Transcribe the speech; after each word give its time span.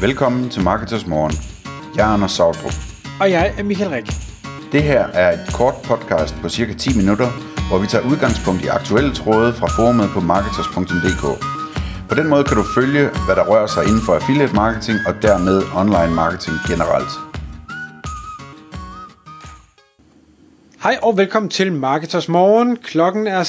Velkommen 0.00 0.50
til 0.50 0.62
Marketers 0.62 1.06
Morgen. 1.06 1.32
Jeg 1.96 2.08
er 2.08 2.12
Anders 2.14 2.32
Sautrup. 2.32 2.72
Og 3.20 3.30
jeg 3.30 3.54
er 3.58 3.62
Michael 3.62 3.90
Rik. 3.90 4.06
Det 4.72 4.82
her 4.82 5.06
er 5.06 5.32
et 5.32 5.54
kort 5.54 5.74
podcast 5.84 6.34
på 6.42 6.48
cirka 6.48 6.72
10 6.72 6.96
minutter, 6.96 7.28
hvor 7.68 7.78
vi 7.78 7.86
tager 7.86 8.04
udgangspunkt 8.10 8.64
i 8.64 8.66
aktuelle 8.66 9.14
tråde 9.14 9.52
fra 9.52 9.66
forumet 9.66 10.08
på 10.14 10.20
marketers.dk. 10.20 11.24
På 12.08 12.14
den 12.14 12.28
måde 12.28 12.44
kan 12.44 12.56
du 12.56 12.64
følge, 12.74 13.02
hvad 13.26 13.36
der 13.36 13.44
rører 13.50 13.66
sig 13.66 13.82
inden 13.88 14.02
for 14.06 14.14
affiliate 14.14 14.54
marketing 14.54 14.98
og 15.08 15.14
dermed 15.22 15.62
online 15.80 16.14
marketing 16.14 16.56
generelt. 16.70 17.12
Hej 20.82 20.98
og 21.02 21.16
velkommen 21.16 21.50
til 21.50 21.72
Marketers 21.72 22.28
Morgen. 22.28 22.76
Klokken 22.76 23.26
er 23.26 23.42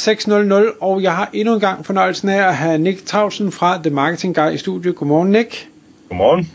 6.00, 0.73 0.77
og 0.81 1.01
jeg 1.01 1.15
har 1.15 1.29
endnu 1.33 1.53
en 1.53 1.59
gang 1.59 1.85
fornøjelsen 1.85 2.29
af 2.29 2.47
at 2.47 2.55
have 2.55 2.77
Nick 2.77 3.05
Tausen 3.05 3.51
fra 3.51 3.77
The 3.83 3.89
Marketing 3.89 4.35
Guy 4.35 4.51
i 4.51 4.57
studiet. 4.57 4.95
Godmorgen, 4.95 5.31
Nick. 5.31 5.69
Godmorgen. 6.09 6.49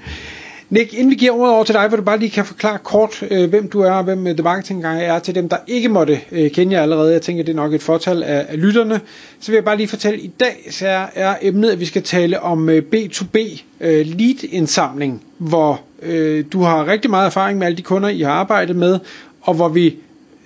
Nick, 0.71 0.93
inden 0.95 1.11
vi 1.11 1.15
giver 1.15 1.33
ordet 1.33 1.55
over 1.55 1.65
til 1.65 1.75
dig, 1.75 1.89
hvor 1.89 1.97
du 1.97 2.03
bare 2.03 2.19
lige 2.19 2.31
kan 2.31 2.45
forklare 2.45 2.79
kort, 2.79 3.23
øh, 3.31 3.51
hvem 3.51 3.69
du 3.69 3.81
er 3.81 3.91
og 3.91 4.05
hvem 4.05 4.27
øh, 4.27 4.35
The 4.35 4.43
Marketing 4.43 4.83
Guy 4.83 4.97
er 5.01 5.19
til 5.19 5.35
dem, 5.35 5.49
der 5.49 5.57
ikke 5.67 5.89
måtte 5.89 6.21
øh, 6.33 6.51
kende 6.51 6.77
jer 6.77 6.83
allerede. 6.83 7.13
Jeg 7.13 7.23
tænker, 7.23 7.45
det 7.45 7.53
er 7.53 7.57
nok 7.57 7.75
et 7.75 7.83
fortal 7.83 8.23
af, 8.23 8.47
af 8.49 8.61
lytterne. 8.61 9.01
Så 9.41 9.51
vil 9.51 9.57
jeg 9.57 9.65
bare 9.65 9.77
lige 9.77 9.89
fortælle, 9.89 10.19
at 10.19 10.25
i 10.25 10.31
dag 10.41 10.69
så 10.71 10.89
er, 10.89 11.07
er 11.15 11.37
emnet, 11.43 11.71
at 11.71 11.81
vi 11.81 11.85
skal 11.85 12.03
tale 12.03 12.41
om 12.41 12.69
øh, 12.69 12.83
B2B 12.95 13.63
øh, 13.81 14.07
lead-indsamling, 14.07 15.23
hvor 15.39 15.81
øh, 16.03 16.45
du 16.53 16.63
har 16.63 16.87
rigtig 16.87 17.11
meget 17.11 17.27
erfaring 17.27 17.59
med 17.59 17.67
alle 17.67 17.77
de 17.77 17.83
kunder, 17.83 18.09
I 18.09 18.21
har 18.21 18.33
arbejdet 18.33 18.77
med, 18.77 18.99
og 19.41 19.55
hvor 19.55 19.69
vi 19.69 19.97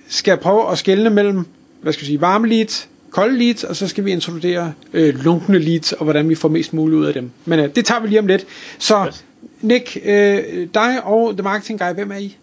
skal 0.07 0.37
prøve 0.37 0.71
at 0.71 0.77
skelne 0.77 1.09
mellem, 1.09 1.45
hvad 1.81 1.93
skal 1.93 2.01
vi 2.01 2.05
sige, 2.05 2.21
varme 2.21 2.47
leads, 2.47 2.88
kolde 3.11 3.37
leads, 3.37 3.63
og 3.63 3.75
så 3.75 3.87
skal 3.87 4.05
vi 4.05 4.11
introducere 4.11 4.73
øh, 4.93 5.23
lunkne 5.23 5.59
leads, 5.59 5.91
og 5.91 6.03
hvordan 6.03 6.29
vi 6.29 6.35
får 6.35 6.49
mest 6.49 6.73
muligt 6.73 6.97
ud 6.97 7.05
af 7.05 7.13
dem. 7.13 7.31
Men 7.45 7.59
øh, 7.59 7.75
det 7.75 7.85
tager 7.85 8.01
vi 8.01 8.07
lige 8.07 8.19
om 8.19 8.27
lidt. 8.27 8.45
Så 8.79 9.05
Yes. 9.07 9.25
Nick, 9.61 9.97
øh, 10.05 10.67
dig 10.73 11.03
og 11.03 11.33
The 11.33 11.43
Marketing 11.43 11.79
Guy, 11.79 11.93
hvem 11.93 12.11
er 12.11 12.17
I? 12.17 12.35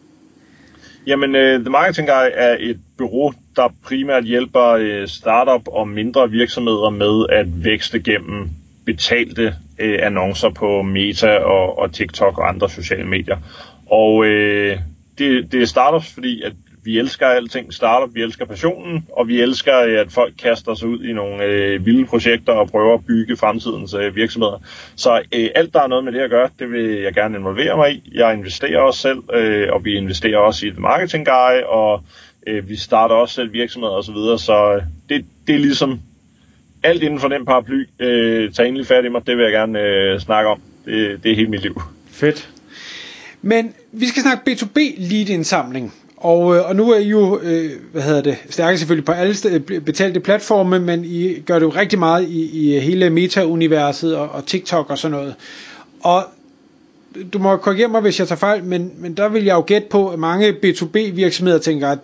Jamen, 1.06 1.34
uh, 1.34 1.60
The 1.60 1.70
Marketing 1.70 2.08
Guy 2.08 2.28
er 2.34 2.56
et 2.60 2.80
bureau, 2.98 3.32
der 3.56 3.74
primært 3.84 4.24
hjælper 4.24 5.00
uh, 5.02 5.08
startup 5.08 5.68
og 5.68 5.88
mindre 5.88 6.30
virksomheder 6.30 6.90
med 6.90 7.26
at 7.32 7.64
vækste 7.64 8.00
gennem 8.00 8.50
betalte 8.86 9.46
uh, 9.82 9.94
annoncer 10.02 10.50
på 10.50 10.82
Meta 10.82 11.36
og, 11.36 11.78
og 11.78 11.92
TikTok 11.92 12.38
og 12.38 12.48
andre 12.48 12.70
sociale 12.70 13.06
medier. 13.06 13.36
Og 13.90 14.14
uh, 14.14 14.26
det, 15.18 15.52
det 15.52 15.62
er 15.62 15.66
startups, 15.66 16.12
fordi 16.14 16.42
at 16.42 16.52
vi 16.86 16.98
elsker 16.98 17.26
alting 17.26 17.74
startup, 17.74 18.14
vi 18.14 18.22
elsker 18.22 18.44
passionen, 18.44 19.06
og 19.12 19.28
vi 19.28 19.40
elsker, 19.40 19.72
at 20.00 20.12
folk 20.12 20.34
kaster 20.42 20.74
sig 20.74 20.88
ud 20.88 21.04
i 21.04 21.12
nogle 21.12 21.44
øh, 21.44 21.86
vilde 21.86 22.06
projekter 22.06 22.52
og 22.52 22.68
prøver 22.68 22.94
at 22.94 23.06
bygge 23.06 23.36
fremtidens 23.36 23.94
øh, 23.94 24.16
virksomheder. 24.16 24.62
Så 24.96 25.22
øh, 25.34 25.48
alt, 25.54 25.74
der 25.74 25.82
er 25.82 25.86
noget 25.86 26.04
med 26.04 26.12
det 26.12 26.20
at 26.20 26.30
gøre, 26.30 26.48
det 26.58 26.70
vil 26.70 26.90
jeg 26.90 27.14
gerne 27.14 27.38
involvere 27.38 27.76
mig 27.76 27.92
i. 27.92 28.10
Jeg 28.14 28.34
investerer 28.34 28.80
også 28.80 29.00
selv, 29.00 29.18
øh, 29.34 29.68
og 29.72 29.84
vi 29.84 29.94
investerer 29.94 30.38
også 30.38 30.66
i 30.66 30.68
et 30.68 30.78
Marketing 30.78 31.26
Guy, 31.26 31.62
og 31.66 32.02
øh, 32.46 32.68
vi 32.68 32.76
starter 32.76 33.14
også 33.14 33.34
selv 33.34 33.52
virksomheder 33.52 33.94
osv., 33.94 34.06
så, 34.06 34.12
videre. 34.12 34.38
så 34.38 34.74
øh, 34.74 34.82
det, 35.08 35.26
det 35.46 35.54
er 35.54 35.58
ligesom 35.58 36.00
alt 36.82 37.02
inden 37.02 37.20
for 37.20 37.28
den 37.28 37.44
paraply. 37.44 37.88
Øh, 37.98 38.52
tag 38.52 38.68
endelig 38.68 38.86
fat 38.86 39.04
i 39.04 39.08
mig, 39.08 39.26
det 39.26 39.36
vil 39.36 39.42
jeg 39.42 39.52
gerne 39.52 39.80
øh, 39.80 40.20
snakke 40.20 40.50
om. 40.50 40.60
Det, 40.84 41.22
det 41.22 41.32
er 41.32 41.36
hele 41.36 41.50
mit 41.50 41.62
liv. 41.62 41.82
Fedt. 42.10 42.50
Men 43.42 43.74
vi 43.92 44.06
skal 44.06 44.22
snakke 44.22 44.50
B2B 44.50 44.78
lead 44.98 45.28
indsamling. 45.28 45.94
Og, 46.16 46.56
øh, 46.56 46.68
og 46.68 46.76
nu 46.76 46.90
er 46.90 46.98
I 46.98 47.08
jo, 47.08 47.40
øh, 47.42 47.70
hvad 47.92 48.02
hedder 48.02 48.22
det, 48.22 48.36
stærke 48.50 48.78
selvfølgelig 48.78 49.04
på 49.04 49.12
alle 49.12 49.34
betalte 49.80 50.20
platforme, 50.20 50.80
men 50.80 51.04
I 51.04 51.40
gør 51.40 51.54
det 51.54 51.62
jo 51.66 51.70
rigtig 51.70 51.98
meget 51.98 52.28
i, 52.28 52.74
i 52.74 52.80
hele 52.80 53.10
meta-universet 53.10 54.16
og, 54.16 54.28
og 54.28 54.46
TikTok 54.46 54.90
og 54.90 54.98
sådan 54.98 55.16
noget. 55.16 55.34
Og 56.00 56.24
du 57.32 57.38
må 57.38 57.56
korrigere 57.56 57.88
mig, 57.88 58.00
hvis 58.00 58.20
jeg 58.20 58.28
tager 58.28 58.38
fejl, 58.38 58.64
men, 58.64 58.92
men 58.98 59.16
der 59.16 59.28
vil 59.28 59.44
jeg 59.44 59.54
jo 59.54 59.64
gætte 59.66 59.88
på, 59.90 60.08
at 60.08 60.18
mange 60.18 60.50
B2B 60.50 60.98
virksomheder 61.14 61.58
tænker, 61.58 61.88
at 61.88 61.98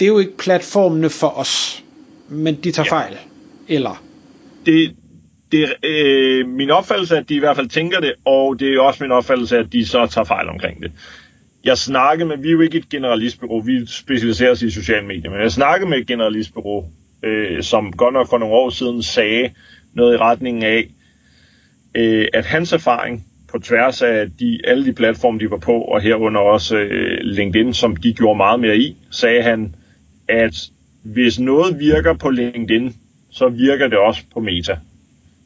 det 0.00 0.06
er 0.06 0.10
jo 0.10 0.18
ikke 0.18 0.36
platformene 0.36 1.10
for 1.10 1.38
os, 1.38 1.84
men 2.28 2.54
de 2.64 2.70
tager 2.72 2.86
Ja. 2.90 2.96
fejl. 2.96 3.16
Eller? 3.68 4.02
det, 4.66 4.94
det 5.52 5.62
er 5.62 5.68
øh, 5.84 6.48
min 6.48 6.70
opfattelse, 6.70 7.16
at 7.16 7.28
de 7.28 7.34
i 7.34 7.38
hvert 7.38 7.56
fald 7.56 7.68
tænker 7.68 8.00
det, 8.00 8.12
og 8.24 8.60
det 8.60 8.74
er 8.74 8.80
også 8.80 9.04
min 9.04 9.12
opfattelse, 9.12 9.58
at 9.58 9.72
de 9.72 9.86
så 9.86 10.06
tager 10.06 10.24
fejl 10.24 10.48
omkring 10.48 10.82
det. 10.82 10.92
Jeg 11.64 11.78
snakkede 11.78 12.28
med, 12.28 12.36
vi 12.36 12.48
er 12.48 12.52
jo 12.52 12.60
ikke 12.60 12.78
et 12.78 12.88
generalistbureau, 12.88 13.60
vi 13.60 13.86
specialiserer 13.86 14.50
os 14.50 14.62
i 14.62 14.70
sociale 14.70 15.06
medier, 15.06 15.30
men 15.30 15.40
jeg 15.40 15.52
snakkede 15.52 15.90
med 15.90 15.98
et 15.98 16.06
generalistbureau, 16.06 16.84
øh, 17.22 17.62
som 17.62 17.92
godt 17.92 18.14
nok 18.14 18.30
for 18.30 18.38
nogle 18.38 18.54
år 18.54 18.70
siden 18.70 19.02
sagde 19.02 19.50
noget 19.94 20.14
i 20.14 20.18
retningen 20.18 20.62
af, 20.62 20.88
øh, 21.94 22.26
at 22.34 22.46
hans 22.46 22.72
erfaring 22.72 23.26
på 23.52 23.58
tværs 23.58 24.02
af 24.02 24.26
de, 24.40 24.60
alle 24.64 24.84
de 24.84 24.92
platforme, 24.92 25.38
de 25.38 25.50
var 25.50 25.56
på, 25.56 25.72
og 25.72 26.00
herunder 26.00 26.40
også 26.40 26.76
øh, 26.76 27.18
LinkedIn, 27.20 27.74
som 27.74 27.96
de 27.96 28.12
gjorde 28.12 28.36
meget 28.36 28.60
mere 28.60 28.76
i, 28.76 28.96
sagde 29.10 29.42
han, 29.42 29.74
at 30.28 30.70
hvis 31.02 31.40
noget 31.40 31.80
virker 31.80 32.14
på 32.14 32.30
LinkedIn, 32.30 32.96
så 33.30 33.48
virker 33.48 33.88
det 33.88 33.98
også 33.98 34.22
på 34.34 34.40
Meta. 34.40 34.78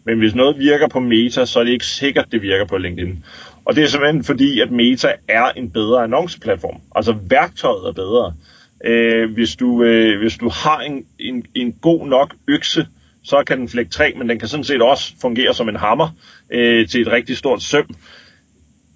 Men 0.05 0.19
hvis 0.19 0.35
noget 0.35 0.59
virker 0.59 0.89
på 0.89 1.01
Meta, 1.01 1.45
så 1.45 1.61
er 1.61 1.65
det 1.65 1.73
ikke 1.73 1.87
sikkert, 1.87 2.33
det 2.33 2.43
virker 2.43 2.65
på 2.65 2.79
LinkedIn. 2.79 3.25
Og 3.65 3.77
det 3.77 3.85
er 3.85 3.89
simpelthen 3.89 4.25
fordi, 4.25 4.61
at 4.61 4.71
Meta 4.71 5.13
er 5.29 5.45
en 5.45 5.71
bedre 5.71 6.03
annonceplatform. 6.03 6.81
Altså 6.95 7.17
værktøjet 7.29 7.89
er 7.89 7.93
bedre. 7.93 8.35
Øh, 8.85 9.33
hvis, 9.33 9.57
du, 9.57 9.83
øh, 9.83 10.19
hvis 10.21 10.39
du 10.39 10.49
har 10.49 10.81
en, 10.81 11.05
en, 11.19 11.47
en 11.55 11.73
god 11.73 12.07
nok 12.07 12.35
økse, 12.49 12.87
så 13.25 13.43
kan 13.47 13.59
den 13.59 13.69
flække 13.69 13.91
træ, 13.91 14.13
men 14.19 14.29
den 14.29 14.39
kan 14.39 14.49
sådan 14.49 14.65
set 14.65 14.83
også 14.83 15.13
fungere 15.21 15.55
som 15.55 15.69
en 15.69 15.77
hammer 15.77 16.09
øh, 16.51 16.89
til 16.89 17.01
et 17.01 17.09
rigtig 17.09 17.37
stort 17.37 17.63
søm. 17.63 17.95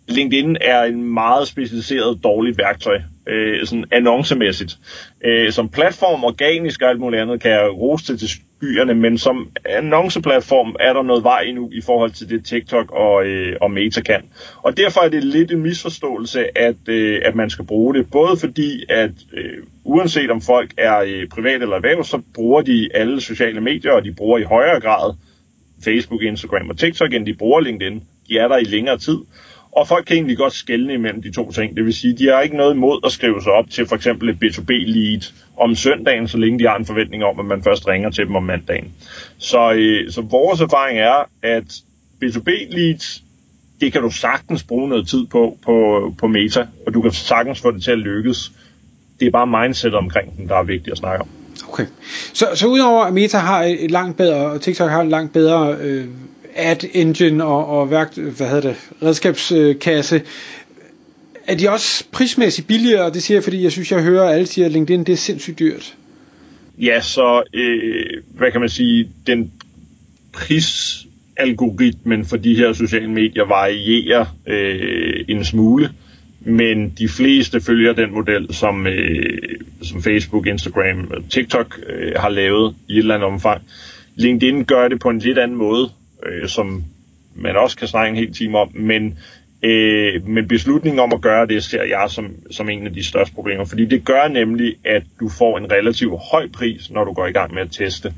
LinkedIn 0.08 0.56
er 0.60 0.82
en 0.82 1.02
meget 1.02 1.48
specialiseret 1.48 2.20
dårligt 2.24 2.58
værktøj, 2.58 2.98
øh, 3.28 3.66
sådan 3.66 3.84
annoncemæssigt. 3.92 4.78
Øh, 5.24 5.52
som 5.52 5.68
platform, 5.68 6.24
organisk 6.24 6.82
og 6.82 6.90
alt 6.90 7.00
muligt 7.00 7.22
andet, 7.22 7.40
kan 7.40 7.50
jeg 7.50 7.70
rose 7.72 8.04
til, 8.04 8.18
til 8.18 8.28
byerne, 8.60 8.94
men 8.94 9.18
som 9.18 9.50
annonceplatform 9.64 10.76
er 10.80 10.92
der 10.92 11.02
noget 11.02 11.24
vej 11.24 11.40
endnu 11.40 11.70
i 11.72 11.80
forhold 11.80 12.10
til 12.10 12.30
det 12.30 12.44
TikTok 12.44 12.90
og, 12.90 13.26
øh, 13.26 13.56
og 13.60 13.70
Meta 13.70 14.00
kan. 14.00 14.22
Og 14.62 14.76
derfor 14.76 15.00
er 15.00 15.08
det 15.08 15.24
lidt 15.24 15.52
en 15.52 15.62
misforståelse, 15.62 16.58
at, 16.58 16.88
øh, 16.88 17.22
at 17.24 17.34
man 17.34 17.50
skal 17.50 17.64
bruge 17.66 17.94
det, 17.94 18.10
både 18.10 18.36
fordi, 18.36 18.84
at 18.88 19.10
øh, 19.32 19.62
uanset 19.84 20.30
om 20.30 20.40
folk 20.40 20.70
er 20.78 20.98
øh, 20.98 21.28
privat 21.28 21.62
eller 21.62 21.76
erhverv, 21.76 22.04
så 22.04 22.22
bruger 22.34 22.62
de 22.62 22.88
alle 22.94 23.20
sociale 23.20 23.60
medier, 23.60 23.92
og 23.92 24.04
de 24.04 24.12
bruger 24.12 24.38
i 24.38 24.42
højere 24.42 24.80
grad 24.80 25.14
Facebook, 25.84 26.22
Instagram 26.22 26.70
og 26.70 26.78
TikTok, 26.78 27.14
end 27.14 27.26
de 27.26 27.34
bruger 27.34 27.60
LinkedIn. 27.60 28.02
De 28.28 28.38
er 28.38 28.48
der 28.48 28.56
i 28.56 28.64
længere 28.64 28.98
tid. 28.98 29.18
Og 29.76 29.88
folk 29.88 30.04
kan 30.04 30.16
egentlig 30.16 30.36
godt 30.36 30.52
skelne 30.52 30.94
imellem 30.94 31.22
de 31.22 31.32
to 31.32 31.52
ting. 31.52 31.76
Det 31.76 31.84
vil 31.84 31.94
sige, 31.94 32.16
de 32.18 32.26
har 32.26 32.40
ikke 32.40 32.56
noget 32.56 32.74
imod 32.74 33.00
at 33.04 33.12
skrive 33.12 33.42
sig 33.42 33.52
op 33.52 33.70
til 33.70 33.86
for 33.86 33.96
eksempel 33.96 34.28
et 34.28 34.36
B2B-lead 34.44 35.32
om 35.56 35.74
søndagen, 35.74 36.28
så 36.28 36.38
længe 36.38 36.58
de 36.58 36.68
har 36.68 36.76
en 36.76 36.86
forventning 36.86 37.24
om, 37.24 37.40
at 37.40 37.46
man 37.46 37.62
først 37.62 37.88
ringer 37.88 38.10
til 38.10 38.26
dem 38.26 38.36
om 38.36 38.42
mandagen. 38.42 38.92
Så, 39.38 39.72
øh, 39.72 40.12
så 40.12 40.20
vores 40.20 40.60
erfaring 40.60 40.98
er, 40.98 41.28
at 41.42 41.64
B2B-leads, 42.24 43.22
det 43.80 43.92
kan 43.92 44.02
du 44.02 44.10
sagtens 44.10 44.62
bruge 44.64 44.88
noget 44.88 45.08
tid 45.08 45.26
på, 45.26 45.58
på 45.64 46.14
på 46.18 46.26
Meta, 46.26 46.66
og 46.86 46.94
du 46.94 47.02
kan 47.02 47.10
sagtens 47.10 47.60
få 47.60 47.70
det 47.70 47.82
til 47.82 47.90
at 47.90 47.98
lykkes. 47.98 48.52
Det 49.20 49.26
er 49.26 49.30
bare 49.30 49.62
mindset 49.64 49.94
omkring 49.94 50.36
den, 50.36 50.48
der 50.48 50.56
er 50.56 50.62
vigtigt 50.62 50.92
at 50.92 50.98
snakke 50.98 51.22
om. 51.22 51.28
Okay. 51.68 51.86
Så, 52.34 52.46
så 52.54 52.66
udover 52.66 53.04
at 53.04 53.14
Meta 53.14 53.38
har 53.38 53.62
et, 53.62 53.84
et 53.84 53.90
langt 53.90 54.16
bedre, 54.16 54.46
og 54.46 54.60
TikTok 54.60 54.90
har 54.90 55.02
et 55.02 55.08
langt 55.08 55.32
bedre 55.32 55.76
øh, 55.80 56.04
ad 56.56 56.84
engine 56.94 57.44
og, 57.44 57.66
og 57.66 57.90
værk, 57.90 58.16
hvad 58.16 58.48
hedder 58.48 58.68
det, 58.68 58.76
redskabskasse, 59.02 60.22
er 61.46 61.54
de 61.54 61.70
også 61.70 62.04
prismæssigt 62.12 62.68
billigere, 62.68 63.04
og 63.04 63.14
det 63.14 63.22
siger 63.22 63.36
jeg, 63.36 63.44
fordi 63.44 63.62
jeg 63.62 63.72
synes, 63.72 63.92
jeg 63.92 64.02
hører 64.02 64.28
alle 64.28 64.46
siger, 64.46 64.66
at 64.66 64.72
LinkedIn 64.72 65.04
det 65.04 65.12
er 65.12 65.16
sindssygt 65.16 65.58
dyrt. 65.58 65.94
Ja, 66.78 67.00
så 67.00 67.42
øh, 67.54 68.22
hvad 68.34 68.50
kan 68.50 68.60
man 68.60 68.68
sige, 68.68 69.08
den 69.26 69.52
prisalgoritmen 70.32 72.24
for 72.24 72.36
de 72.36 72.56
her 72.56 72.72
sociale 72.72 73.10
medier 73.10 73.44
varierer 73.44 74.26
øh, 74.46 75.24
en 75.28 75.44
smule, 75.44 75.90
men 76.40 76.90
de 76.98 77.08
fleste 77.08 77.60
følger 77.60 77.92
den 77.92 78.12
model, 78.12 78.54
som, 78.54 78.86
øh, 78.86 79.60
som 79.82 80.02
Facebook, 80.02 80.46
Instagram 80.46 81.10
og 81.10 81.30
TikTok 81.30 81.80
øh, 81.88 82.12
har 82.16 82.28
lavet 82.28 82.74
i 82.88 82.92
et 82.92 82.98
eller 82.98 83.14
andet 83.14 83.28
omfang. 83.28 83.62
LinkedIn 84.16 84.64
gør 84.64 84.88
det 84.88 85.00
på 85.00 85.08
en 85.08 85.18
lidt 85.18 85.38
anden 85.38 85.56
måde, 85.56 85.90
øh, 86.28 86.48
som 86.48 86.84
man 87.34 87.56
også 87.56 87.76
kan 87.76 87.88
snakke 87.88 88.10
en 88.10 88.16
hel 88.16 88.32
time 88.32 88.58
om, 88.58 88.70
men 88.74 89.18
Øh, 89.62 90.28
men 90.28 90.48
beslutningen 90.48 91.00
om 91.00 91.12
at 91.12 91.20
gøre 91.20 91.46
det 91.46 91.64
ser 91.64 91.82
jeg 91.82 92.06
som, 92.08 92.34
som 92.50 92.68
en 92.68 92.86
af 92.86 92.94
de 92.94 93.04
største 93.04 93.34
problemer, 93.34 93.64
fordi 93.64 93.84
det 93.84 94.04
gør 94.04 94.28
nemlig, 94.28 94.76
at 94.84 95.02
du 95.20 95.28
får 95.28 95.58
en 95.58 95.72
relativt 95.72 96.20
høj 96.30 96.48
pris, 96.48 96.90
når 96.90 97.04
du 97.04 97.12
går 97.12 97.26
i 97.26 97.32
gang 97.32 97.54
med 97.54 97.62
at 97.62 97.70
teste. 97.70 98.14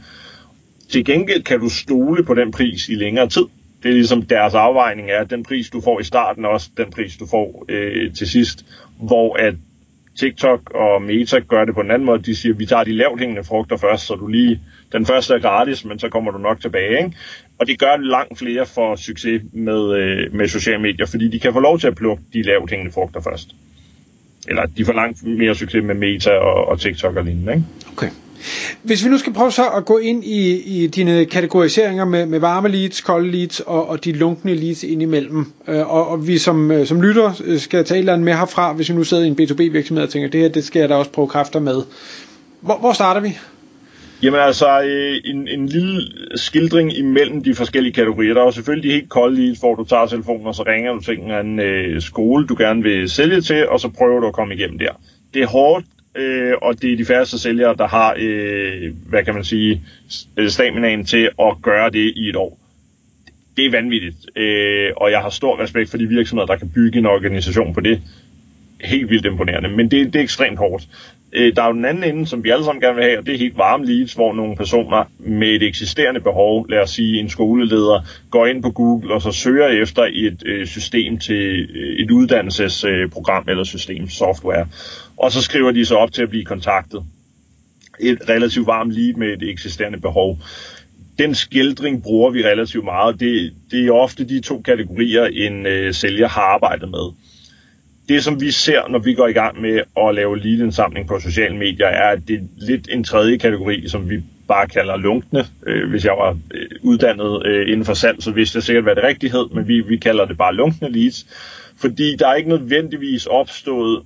Til 0.89 1.05
gengæld 1.05 1.43
kan 1.43 1.61
du 1.61 1.69
stole 1.69 2.25
på 2.25 2.35
den 2.35 2.53
pris 2.53 2.89
i 2.89 2.95
længere 2.95 3.29
tid. 3.29 3.45
Det 3.83 3.89
er 3.89 3.93
ligesom 3.93 4.23
deres 4.23 4.55
afvejning 4.55 5.11
er, 5.11 5.21
at 5.21 5.31
den 5.31 5.43
pris, 5.43 5.71
du 5.71 5.81
får 5.81 6.01
i 6.01 6.05
starten, 6.05 6.45
er 6.45 6.49
også 6.49 6.71
den 6.77 6.91
pris, 6.91 7.17
du 7.17 7.27
får 7.27 7.65
øh, 7.69 8.15
til 8.15 8.29
sidst, 8.29 8.67
hvor 9.03 9.37
at 9.37 9.55
TikTok 10.19 10.71
og 10.75 11.03
Meta 11.03 11.39
gør 11.39 11.65
det 11.65 11.75
på 11.75 11.81
en 11.81 11.91
anden 11.91 12.07
måde. 12.07 12.23
De 12.23 12.37
siger, 12.37 12.55
vi 12.55 12.67
tager 12.67 12.85
de 12.85 12.93
lavt 12.93 13.21
hængende 13.21 13.45
frugter 13.45 13.77
først, 13.77 14.07
så 14.07 14.15
du 14.15 14.27
lige, 14.27 14.61
den 14.93 15.07
første 15.07 15.35
er 15.35 15.39
gratis, 15.39 15.85
men 15.85 15.99
så 15.99 16.09
kommer 16.09 16.31
du 16.31 16.39
nok 16.39 16.61
tilbage. 16.61 16.99
Ikke? 17.05 17.17
Og 17.61 17.67
det 17.67 17.79
gør 17.79 17.97
langt 17.97 18.39
flere 18.39 18.67
for 18.67 18.97
succes 18.97 19.43
med, 19.53 19.97
øh, 19.97 20.35
med 20.35 20.49
sociale 20.49 20.83
medier, 20.83 21.07
fordi 21.07 21.29
de 21.29 21.41
kan 21.41 21.53
få 21.53 21.61
lov 21.61 21.79
til 21.79 21.87
at 21.87 21.95
plukke 21.95 22.23
de 22.33 22.43
lavt 22.43 22.71
hængende 22.71 22.93
frugter 22.93 23.21
først. 23.21 23.49
Eller 24.49 24.67
de 24.67 24.85
får 24.85 24.93
langt 24.93 25.25
mere 25.25 25.55
succes 25.55 25.85
med 25.85 25.95
Meta 25.95 26.31
og, 26.31 26.69
og 26.69 26.81
TikTok 26.81 27.17
og 27.17 27.25
lignende. 27.25 27.53
Ikke? 27.53 27.65
Okay. 27.93 28.11
Hvis 28.83 29.05
vi 29.05 29.11
nu 29.11 29.19
skal 29.19 29.33
prøve 29.33 29.53
så 29.53 29.69
at 29.69 29.85
gå 29.85 29.99
ind 29.99 30.25
i, 30.25 30.63
i 30.83 30.87
dine 30.87 31.25
kategoriseringer 31.25 32.05
med, 32.05 32.27
med 32.27 32.39
varme 32.39 32.69
leads, 32.69 33.01
kolde 33.01 33.31
leads 33.31 33.61
og, 33.61 33.89
og 33.89 34.05
de 34.05 34.13
lunkne 34.13 34.55
leads 34.55 34.83
indimellem, 34.83 35.53
øh, 35.69 35.95
og, 35.95 36.09
og 36.09 36.27
vi 36.27 36.39
som, 36.39 36.71
øh, 36.71 36.87
som 36.87 37.03
lytter 37.03 37.43
øh, 37.45 37.59
skal 37.59 37.85
tage 37.85 37.99
et 37.99 38.03
eller 38.03 38.13
andet 38.13 38.25
med 38.25 38.35
herfra, 38.35 38.73
hvis 38.73 38.89
vi 38.89 38.95
nu 38.95 39.05
sidder 39.05 39.25
i 39.25 39.27
en 39.27 39.39
B2B 39.41 39.73
virksomhed 39.73 40.05
og 40.05 40.11
tænker, 40.11 40.29
det 40.29 40.41
her 40.41 40.49
det 40.49 40.65
skal 40.65 40.81
jeg 40.81 40.89
da 40.89 40.95
også 40.95 41.11
prøve 41.11 41.29
kræfter 41.29 41.61
med. 41.61 41.83
Hvor, 42.61 42.79
hvor 42.79 42.93
starter 42.93 43.21
vi? 43.21 43.39
Jamen 44.23 44.41
altså, 44.41 44.83
øh, 44.83 45.17
en, 45.25 45.49
en 45.49 45.67
lille 45.67 46.01
skildring 46.35 46.99
imellem 46.99 47.43
de 47.43 47.55
forskellige 47.55 47.93
kategorier. 47.93 48.35
Der 48.35 48.41
er 48.41 48.45
jo 48.45 48.51
selvfølgelig 48.51 48.91
de 48.91 48.95
helt 48.95 49.09
kolde 49.09 49.41
leads, 49.41 49.59
hvor 49.59 49.75
du 49.75 49.85
tager 49.85 50.07
telefonen, 50.07 50.47
og 50.47 50.55
så 50.55 50.63
ringer 50.63 50.93
du 50.93 51.01
til 51.01 51.15
en 51.15 51.25
eller 51.25 51.39
anden 51.39 51.61
øh, 51.61 52.01
skole, 52.01 52.47
du 52.47 52.57
gerne 52.59 52.83
vil 52.83 53.11
sælge 53.11 53.41
til, 53.41 53.69
og 53.69 53.81
så 53.81 53.89
prøver 53.89 54.21
du 54.21 54.27
at 54.27 54.33
komme 54.33 54.55
igennem 54.55 54.79
der. 54.79 55.01
Det 55.35 55.43
er 55.43 55.47
hårdt, 55.47 55.87
øh, 56.17 56.53
og 56.63 56.83
det 56.83 56.93
er 56.93 56.97
de 56.97 57.05
færreste 57.05 57.39
sælgere, 57.39 57.77
der 57.77 57.89
har, 57.89 58.17
øh, 58.19 58.95
hvad 59.09 59.25
kan 59.25 59.35
man 59.35 59.45
sige, 59.45 59.83
øh, 60.37 60.49
staminaen 60.49 61.05
til 61.05 61.31
at 61.41 61.57
gøre 61.63 61.91
det 61.91 62.13
i 62.17 62.29
et 62.29 62.37
år. 62.37 62.59
Det 63.57 63.67
er 63.67 63.71
vanvittigt, 63.71 64.17
øh, 64.37 64.91
og 64.97 65.11
jeg 65.11 65.21
har 65.21 65.31
stor 65.31 65.63
respekt 65.63 65.91
for 65.91 65.99
de 65.99 66.09
virksomheder, 66.09 66.47
der 66.47 66.57
kan 66.57 66.71
bygge 66.75 66.99
en 66.99 67.07
organisation 67.07 67.75
på 67.75 67.81
det. 67.81 68.03
Helt 68.85 69.11
vildt 69.11 69.27
imponerende, 69.27 69.69
men 69.69 69.91
det, 69.91 70.13
det 70.13 70.17
er 70.19 70.23
ekstremt 70.23 70.59
hårdt. 70.59 70.89
Øh, 71.33 71.57
der 71.57 71.63
er 71.63 71.67
jo 71.67 71.73
den 71.73 71.85
anden 71.85 72.05
ende, 72.05 72.27
som 72.27 72.45
vi 72.45 72.51
alle 72.51 72.65
sammen 72.65 72.81
gerne 72.81 72.95
vil 72.95 73.05
have, 73.05 73.19
og 73.19 73.27
det 73.27 73.35
er 73.35 73.39
helt 73.39 73.59
varme 73.59 73.87
leads, 73.87 74.13
hvor 74.13 74.35
nogle 74.35 74.57
personer 74.57 75.05
med 75.19 75.49
et 75.49 75.63
eksisterende 75.63 76.21
behov, 76.21 76.67
lad 76.69 76.79
os 76.79 76.91
sige 76.91 77.21
en 77.21 77.29
skoleleder, 77.29 78.01
går 78.31 78.47
ind 78.47 78.63
på 78.63 78.71
Google 78.71 79.15
og 79.15 79.23
så 79.23 79.33
søger 79.33 79.69
efter 79.69 80.03
et 80.13 80.43
øh, 80.47 80.67
system 80.67 81.19
til 81.19 81.69
øh, 81.75 81.97
et 81.99 82.11
uddannelsesprogram 82.11 83.45
øh, 83.47 83.51
eller 83.51 83.65
system, 83.65 84.09
software, 84.09 84.67
og 85.17 85.33
så 85.33 85.43
skriver 85.43 85.71
de 85.71 85.85
så 85.85 85.95
op 85.95 86.13
til 86.13 86.23
at 86.23 86.31
blive 86.31 86.45
kontaktet. 86.45 87.03
Et 88.01 88.19
relativt 88.29 88.67
varmt 88.67 88.93
lead 88.93 89.15
med 89.15 89.29
et 89.29 89.51
eksisterende 89.51 90.01
behov. 90.01 90.39
Den 91.19 91.35
skildring 91.35 92.03
bruger 92.03 92.31
vi 92.31 92.45
relativt 92.45 92.85
meget. 92.85 93.21
Det, 93.21 93.53
det 93.71 93.87
er 93.87 93.93
ofte 93.93 94.25
de 94.25 94.41
to 94.41 94.63
kategorier, 94.63 95.25
en 95.25 95.67
øh, 95.67 95.95
sælger 95.95 96.29
har 96.29 96.43
arbejdet 96.43 96.91
med 96.91 97.13
det, 98.09 98.25
som 98.25 98.41
vi 98.41 98.51
ser, 98.51 98.89
når 98.89 98.99
vi 98.99 99.15
går 99.15 99.29
i 99.29 99.33
gang 99.33 99.61
med 99.61 99.81
at 99.97 100.15
lave 100.15 100.39
lead-indsamling 100.39 101.09
på 101.09 101.21
sociale 101.21 101.57
medier, 101.57 101.87
er, 101.87 102.11
at 102.11 102.29
det 102.29 102.37
er 102.37 102.45
lidt 102.57 102.89
en 102.91 103.05
tredje 103.05 103.37
kategori, 103.37 103.89
som 103.89 104.11
vi 104.11 104.23
bare 104.49 104.67
kalder 104.67 104.97
lunkne. 104.97 105.45
Øh, 105.67 105.91
hvis 105.91 106.05
jeg 106.05 106.13
var 106.13 106.39
øh, 106.55 106.69
uddannet 106.83 107.47
øh, 107.47 107.69
inden 107.69 107.85
for 107.85 107.95
salg, 107.95 108.23
så 108.23 108.31
vidste 108.31 108.57
jeg 108.57 108.63
sikkert, 108.63 108.85
hvad 108.85 108.95
det 108.95 109.05
rigtigt 109.05 109.33
hed, 109.33 109.55
men 109.55 109.69
vi, 109.69 109.81
vi 109.81 109.97
kalder 109.97 110.25
det 110.25 110.39
bare 110.39 110.55
lunkne 110.55 110.93
leads. 110.93 111.27
Fordi 111.77 112.17
der 112.17 112.29
er 112.29 112.35
ikke 112.35 112.49
nødvendigvis 112.49 113.27
opstået 113.27 114.03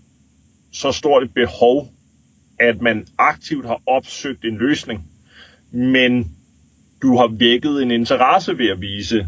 så 0.72 0.92
stort 0.92 1.22
et 1.22 1.34
behov, 1.34 1.88
at 2.60 2.80
man 2.80 3.06
aktivt 3.18 3.66
har 3.66 3.80
opsøgt 3.86 4.44
en 4.44 4.58
løsning, 4.58 5.06
men 5.72 6.32
du 7.02 7.16
har 7.16 7.26
vækket 7.26 7.82
en 7.82 7.90
interesse 7.90 8.58
ved 8.58 8.68
at 8.68 8.80
vise 8.80 9.26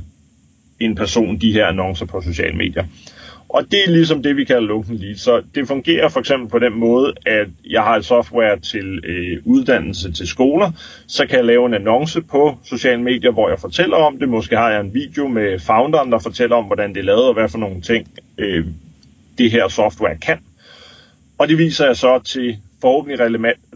en 0.80 0.94
person 0.94 1.38
de 1.38 1.52
her 1.52 1.66
annoncer 1.66 2.06
på 2.06 2.20
sociale 2.20 2.56
medier. 2.56 2.84
Og 3.54 3.70
det 3.70 3.84
er 3.86 3.90
ligesom 3.90 4.22
det, 4.22 4.36
vi 4.36 4.44
kalder 4.44 4.62
lunken 4.62 4.96
lead. 4.96 5.16
Så 5.16 5.42
det 5.54 5.68
fungerer 5.68 6.08
for 6.08 6.20
eksempel 6.20 6.48
på 6.48 6.58
den 6.58 6.78
måde, 6.78 7.14
at 7.26 7.48
jeg 7.70 7.82
har 7.82 7.96
et 7.96 8.04
software 8.04 8.60
til 8.60 9.04
øh, 9.04 9.42
uddannelse 9.44 10.12
til 10.12 10.26
skoler, 10.26 10.70
så 11.06 11.26
kan 11.26 11.36
jeg 11.36 11.44
lave 11.44 11.66
en 11.66 11.74
annonce 11.74 12.22
på 12.22 12.58
sociale 12.64 13.02
medier, 13.02 13.30
hvor 13.32 13.48
jeg 13.48 13.58
fortæller 13.58 13.96
om 13.96 14.18
det. 14.18 14.28
Måske 14.28 14.56
har 14.56 14.70
jeg 14.70 14.80
en 14.80 14.94
video 14.94 15.28
med 15.28 15.58
founderen, 15.58 16.12
der 16.12 16.18
fortæller 16.18 16.56
om, 16.56 16.64
hvordan 16.64 16.94
det 16.94 17.00
er 17.00 17.04
lavet, 17.04 17.24
og 17.24 17.34
hvad 17.34 17.48
for 17.48 17.58
nogle 17.58 17.80
ting 17.80 18.08
øh, 18.38 18.66
det 19.38 19.50
her 19.50 19.68
software 19.68 20.16
kan. 20.16 20.38
Og 21.38 21.48
det 21.48 21.58
viser 21.58 21.86
jeg 21.86 21.96
så 21.96 22.18
til 22.18 22.56
forhåbentlig 22.80 23.20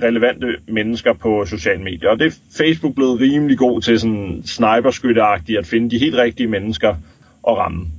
relevante 0.03 0.47
mennesker 0.69 1.13
på 1.13 1.45
sociale 1.47 1.83
medier. 1.83 2.11
Og 2.11 2.19
det 2.19 2.27
er 2.27 2.37
Facebook 2.57 2.95
blevet 2.95 3.21
rimelig 3.21 3.59
god 3.59 3.81
til 3.81 4.01
sådan 4.01 4.43
sniperskytteagtigt 4.45 5.59
at 5.59 5.67
finde 5.67 5.91
de 5.91 5.99
helt 5.99 6.17
rigtige 6.17 6.49
mennesker 6.49 6.95
og 7.43 7.59
ramme. 7.59 7.98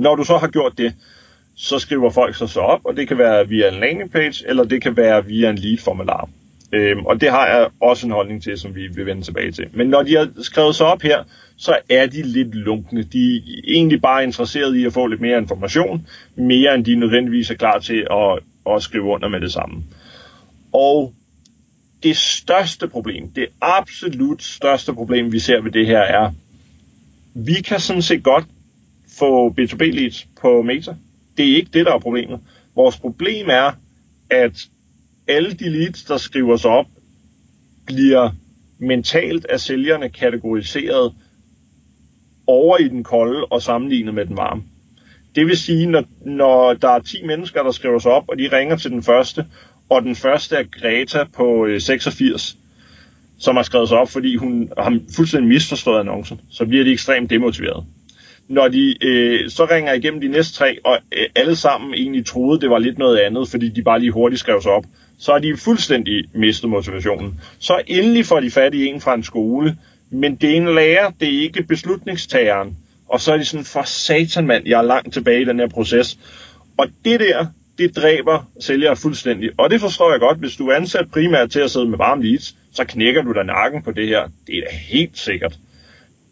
Når 0.00 0.16
du 0.16 0.24
så 0.24 0.36
har 0.36 0.48
gjort 0.48 0.78
det, 0.78 0.94
så 1.56 1.78
skriver 1.78 2.10
folk 2.10 2.36
sig 2.36 2.48
så 2.48 2.60
op, 2.60 2.80
og 2.84 2.96
det 2.96 3.08
kan 3.08 3.18
være 3.18 3.48
via 3.48 3.68
en 3.68 3.80
landing 3.80 4.10
page, 4.10 4.48
eller 4.48 4.64
det 4.64 4.82
kan 4.82 4.96
være 4.96 5.24
via 5.26 5.50
en 5.50 5.58
lead-formular. 5.58 6.28
Øhm, 6.72 7.06
og 7.06 7.20
det 7.20 7.30
har 7.30 7.46
jeg 7.46 7.68
også 7.80 8.06
en 8.06 8.12
holdning 8.12 8.42
til, 8.42 8.58
som 8.58 8.74
vi 8.74 8.86
vil 8.86 9.06
vende 9.06 9.22
tilbage 9.22 9.52
til. 9.52 9.64
Men 9.74 9.86
når 9.86 10.02
de 10.02 10.16
har 10.16 10.28
skrevet 10.42 10.74
sig 10.74 10.86
op 10.86 11.02
her, 11.02 11.24
så 11.56 11.78
er 11.90 12.06
de 12.06 12.22
lidt 12.22 12.54
lunkne. 12.54 13.02
De 13.02 13.36
er 13.36 13.40
egentlig 13.68 14.02
bare 14.02 14.22
interesserede 14.24 14.80
i 14.80 14.84
at 14.84 14.92
få 14.92 15.06
lidt 15.06 15.20
mere 15.20 15.38
information, 15.38 16.06
mere 16.36 16.74
end 16.74 16.84
de 16.84 16.94
nødvendigvis 16.94 17.50
er 17.50 17.54
klar 17.54 17.78
til 17.78 18.06
at, 18.10 18.38
at 18.74 18.82
skrive 18.82 19.04
under 19.04 19.28
med 19.28 19.40
det 19.40 19.52
samme. 19.52 19.82
Og 20.72 21.14
det 22.02 22.16
største 22.16 22.88
problem, 22.88 23.28
det 23.28 23.46
absolut 23.60 24.42
største 24.42 24.92
problem, 24.92 25.32
vi 25.32 25.38
ser 25.38 25.60
ved 25.60 25.72
det 25.72 25.86
her 25.86 26.00
er, 26.00 26.32
vi 27.34 27.54
kan 27.54 27.80
sådan 27.80 28.02
set 28.02 28.22
godt 28.22 28.44
få 29.18 29.50
B2B 29.50 29.84
leads 29.84 30.28
på 30.40 30.62
Meta. 30.62 30.94
Det 31.36 31.52
er 31.52 31.56
ikke 31.56 31.70
det, 31.72 31.86
der 31.86 31.94
er 31.94 31.98
problemet. 31.98 32.40
Vores 32.74 32.98
problem 32.98 33.48
er, 33.50 33.72
at 34.30 34.68
alle 35.28 35.52
de 35.52 35.68
leads, 35.68 36.04
der 36.04 36.16
skriver 36.16 36.56
sig 36.56 36.70
op, 36.70 36.86
bliver 37.86 38.30
mentalt 38.78 39.44
af 39.44 39.60
sælgerne 39.60 40.08
kategoriseret 40.08 41.14
over 42.46 42.78
i 42.78 42.88
den 42.88 43.04
kolde 43.04 43.44
og 43.44 43.62
sammenlignet 43.62 44.14
med 44.14 44.26
den 44.26 44.36
varme. 44.36 44.62
Det 45.34 45.46
vil 45.46 45.56
sige, 45.56 45.86
når, 45.86 46.04
når 46.26 46.74
der 46.74 46.88
er 46.88 46.98
10 46.98 47.22
mennesker, 47.22 47.62
der 47.62 47.70
skriver 47.70 47.98
sig 47.98 48.12
op, 48.12 48.24
og 48.28 48.38
de 48.38 48.56
ringer 48.56 48.76
til 48.76 48.90
den 48.90 49.02
første, 49.02 49.46
og 49.88 50.02
den 50.02 50.14
første 50.14 50.56
er 50.56 50.62
Greta 50.80 51.24
på 51.24 51.66
øh, 51.66 51.80
86, 51.80 52.58
som 53.38 53.56
har 53.56 53.62
skrevet 53.62 53.88
sig 53.88 53.98
op, 53.98 54.08
fordi 54.08 54.36
hun 54.36 54.72
har 54.78 54.98
fuldstændig 55.16 55.48
misforstået 55.48 56.00
annoncen, 56.00 56.40
så 56.50 56.66
bliver 56.66 56.84
de 56.84 56.92
ekstremt 56.92 57.30
demotiveret 57.30 57.84
når 58.50 58.68
de 58.68 59.04
øh, 59.06 59.50
så 59.50 59.64
ringer 59.64 59.92
igennem 59.92 60.20
de 60.20 60.28
næste 60.28 60.54
tre, 60.54 60.78
og 60.84 60.98
øh, 61.12 61.26
alle 61.34 61.56
sammen 61.56 61.94
egentlig 61.94 62.26
troede, 62.26 62.60
det 62.60 62.70
var 62.70 62.78
lidt 62.78 62.98
noget 62.98 63.18
andet, 63.18 63.48
fordi 63.48 63.68
de 63.68 63.82
bare 63.82 64.00
lige 64.00 64.12
hurtigt 64.12 64.40
skrev 64.40 64.62
sig 64.62 64.72
op, 64.72 64.84
så 65.18 65.32
har 65.32 65.38
de 65.38 65.56
fuldstændig 65.56 66.24
mistet 66.34 66.70
motivationen. 66.70 67.40
Så 67.58 67.82
endelig 67.86 68.26
får 68.26 68.40
de 68.40 68.50
fat 68.50 68.74
i 68.74 68.86
en 68.86 69.00
fra 69.00 69.14
en 69.14 69.22
skole, 69.22 69.76
men 70.10 70.36
det 70.36 70.50
er 70.50 70.56
en 70.56 70.74
lærer, 70.74 71.10
det 71.20 71.34
er 71.34 71.42
ikke 71.42 71.62
beslutningstageren. 71.62 72.76
Og 73.08 73.20
så 73.20 73.32
er 73.32 73.36
de 73.36 73.44
sådan, 73.44 73.64
for 73.64 73.82
satan 73.82 74.46
mand, 74.46 74.66
jeg 74.66 74.78
er 74.78 74.82
langt 74.82 75.12
tilbage 75.14 75.42
i 75.42 75.44
den 75.44 75.58
her 75.58 75.68
proces. 75.68 76.18
Og 76.78 76.86
det 77.04 77.20
der, 77.20 77.46
det 77.78 77.96
dræber 77.96 78.50
sælgere 78.60 78.96
fuldstændig. 78.96 79.50
Og 79.58 79.70
det 79.70 79.80
forstår 79.80 80.10
jeg 80.10 80.20
godt, 80.20 80.38
hvis 80.38 80.56
du 80.56 80.66
er 80.66 80.76
ansat 80.76 81.10
primært 81.12 81.50
til 81.50 81.60
at 81.60 81.70
sidde 81.70 81.88
med 81.88 81.98
varme 81.98 82.22
leads, 82.24 82.56
så 82.72 82.84
knækker 82.84 83.22
du 83.22 83.32
da 83.32 83.42
nakken 83.42 83.82
på 83.82 83.92
det 83.92 84.08
her. 84.08 84.28
Det 84.46 84.58
er 84.58 84.62
da 84.70 84.76
helt 84.76 85.18
sikkert. 85.18 85.58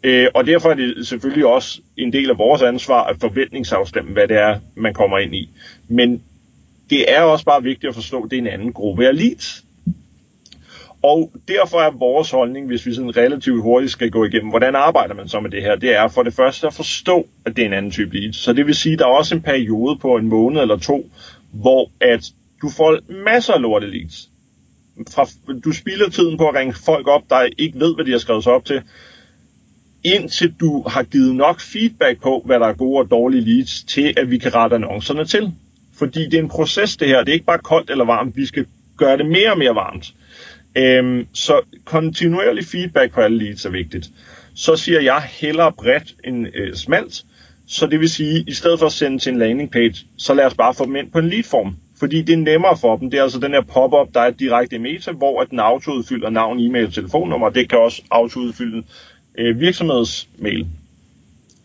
Øh, 0.03 0.27
og 0.33 0.47
derfor 0.47 0.69
er 0.69 0.73
det 0.73 1.07
selvfølgelig 1.07 1.45
også 1.45 1.81
en 1.97 2.13
del 2.13 2.29
af 2.29 2.37
vores 2.37 2.61
ansvar 2.61 3.03
at 3.03 3.15
forventningsafstemme, 3.21 4.11
hvad 4.11 4.27
det 4.27 4.37
er, 4.37 4.59
man 4.75 4.93
kommer 4.93 5.17
ind 5.17 5.35
i. 5.35 5.49
Men 5.87 6.23
det 6.89 7.13
er 7.13 7.21
også 7.21 7.45
bare 7.45 7.63
vigtigt 7.63 7.89
at 7.89 7.95
forstå, 7.95 8.23
at 8.23 8.31
det 8.31 8.37
er 8.37 8.41
en 8.41 8.47
anden 8.47 8.73
gruppe 8.73 9.07
af 9.07 9.17
leads. 9.17 9.65
Og 11.03 11.31
derfor 11.47 11.77
er 11.77 11.91
vores 11.91 12.31
holdning, 12.31 12.67
hvis 12.67 12.85
vi 12.85 12.93
sådan 12.93 13.17
relativt 13.17 13.61
hurtigt 13.61 13.91
skal 13.91 14.11
gå 14.11 14.25
igennem, 14.25 14.49
hvordan 14.49 14.75
arbejder 14.75 15.15
man 15.15 15.27
så 15.27 15.39
med 15.39 15.49
det 15.49 15.61
her, 15.61 15.75
det 15.75 15.95
er 15.95 16.07
for 16.07 16.23
det 16.23 16.33
første 16.33 16.67
at 16.67 16.73
forstå, 16.73 17.27
at 17.45 17.55
det 17.55 17.61
er 17.61 17.65
en 17.65 17.73
anden 17.73 17.91
type 17.91 18.17
lead. 18.17 18.33
Så 18.33 18.53
det 18.53 18.65
vil 18.65 18.75
sige, 18.75 18.93
at 18.93 18.99
der 18.99 19.05
er 19.05 19.09
også 19.09 19.35
en 19.35 19.41
periode 19.41 19.99
på 19.99 20.15
en 20.15 20.27
måned 20.27 20.61
eller 20.61 20.77
to, 20.77 21.09
hvor 21.51 21.91
at 22.01 22.31
du 22.61 22.69
får 22.69 22.99
masser 23.25 23.53
af 23.53 23.61
lorte 23.61 23.87
leads. 23.87 24.29
Fra, 25.09 25.25
du 25.65 25.71
spilder 25.71 26.09
tiden 26.09 26.37
på 26.37 26.47
at 26.47 26.55
ringe 26.55 26.73
folk 26.73 27.07
op, 27.07 27.21
der 27.29 27.47
ikke 27.57 27.79
ved, 27.79 27.95
hvad 27.95 28.05
de 28.05 28.11
har 28.11 28.17
skrevet 28.17 28.43
sig 28.43 28.53
op 28.53 28.65
til, 28.65 28.81
indtil 30.03 30.53
du 30.59 30.83
har 30.87 31.03
givet 31.03 31.35
nok 31.35 31.61
feedback 31.61 32.21
på, 32.21 32.43
hvad 32.45 32.59
der 32.59 32.67
er 32.67 32.73
gode 32.73 32.99
og 32.99 33.11
dårlige 33.11 33.41
leads, 33.41 33.83
til 33.83 34.13
at 34.17 34.31
vi 34.31 34.37
kan 34.37 34.55
rette 34.55 34.75
annoncerne 34.75 35.25
til. 35.25 35.51
Fordi 35.93 36.25
det 36.25 36.33
er 36.33 36.43
en 36.43 36.49
proces 36.49 36.97
det 36.97 37.07
her, 37.07 37.19
det 37.19 37.29
er 37.29 37.33
ikke 37.33 37.45
bare 37.45 37.59
koldt 37.59 37.89
eller 37.89 38.05
varmt, 38.05 38.35
vi 38.35 38.45
skal 38.45 38.65
gøre 38.97 39.17
det 39.17 39.25
mere 39.25 39.51
og 39.51 39.57
mere 39.57 39.75
varmt. 39.75 40.13
Øhm, 40.75 41.27
så 41.33 41.61
kontinuerlig 41.85 42.65
feedback 42.65 43.13
på 43.13 43.21
alle 43.21 43.37
leads 43.37 43.65
er 43.65 43.69
vigtigt. 43.69 44.09
Så 44.55 44.75
siger 44.75 45.01
jeg 45.01 45.21
hellere 45.21 45.71
bredt 45.71 46.15
end 46.23 46.47
øh, 46.55 46.73
smalt, 46.75 47.23
så 47.67 47.87
det 47.87 47.99
vil 47.99 48.09
sige, 48.09 48.43
i 48.47 48.53
stedet 48.53 48.79
for 48.79 48.85
at 48.85 48.91
sende 48.91 49.19
til 49.19 49.31
en 49.33 49.39
landing 49.39 49.71
page, 49.71 49.95
så 50.17 50.33
lad 50.33 50.45
os 50.45 50.53
bare 50.53 50.73
få 50.73 50.85
dem 50.85 50.95
ind 50.95 51.11
på 51.11 51.19
en 51.19 51.29
leadform. 51.29 51.75
Fordi 51.99 52.21
det 52.21 52.33
er 52.33 52.37
nemmere 52.37 52.77
for 52.77 52.97
dem. 52.97 53.11
Det 53.11 53.17
er 53.17 53.23
altså 53.23 53.39
den 53.39 53.51
her 53.51 53.61
pop-up, 53.61 54.07
der 54.13 54.19
er 54.19 54.31
direkte 54.31 54.75
i 54.75 54.79
Meta, 54.79 55.11
hvor 55.11 55.41
at 55.41 55.49
den 55.49 55.59
autoudfylder 55.59 56.29
navn, 56.29 56.59
e-mail 56.59 56.85
og 56.85 56.93
telefonnummer. 56.93 57.49
Det 57.49 57.69
kan 57.69 57.79
også 57.79 58.01
autoudfylde 58.11 58.83
øh, 59.37 59.59
virksomhedsmail. 59.59 60.67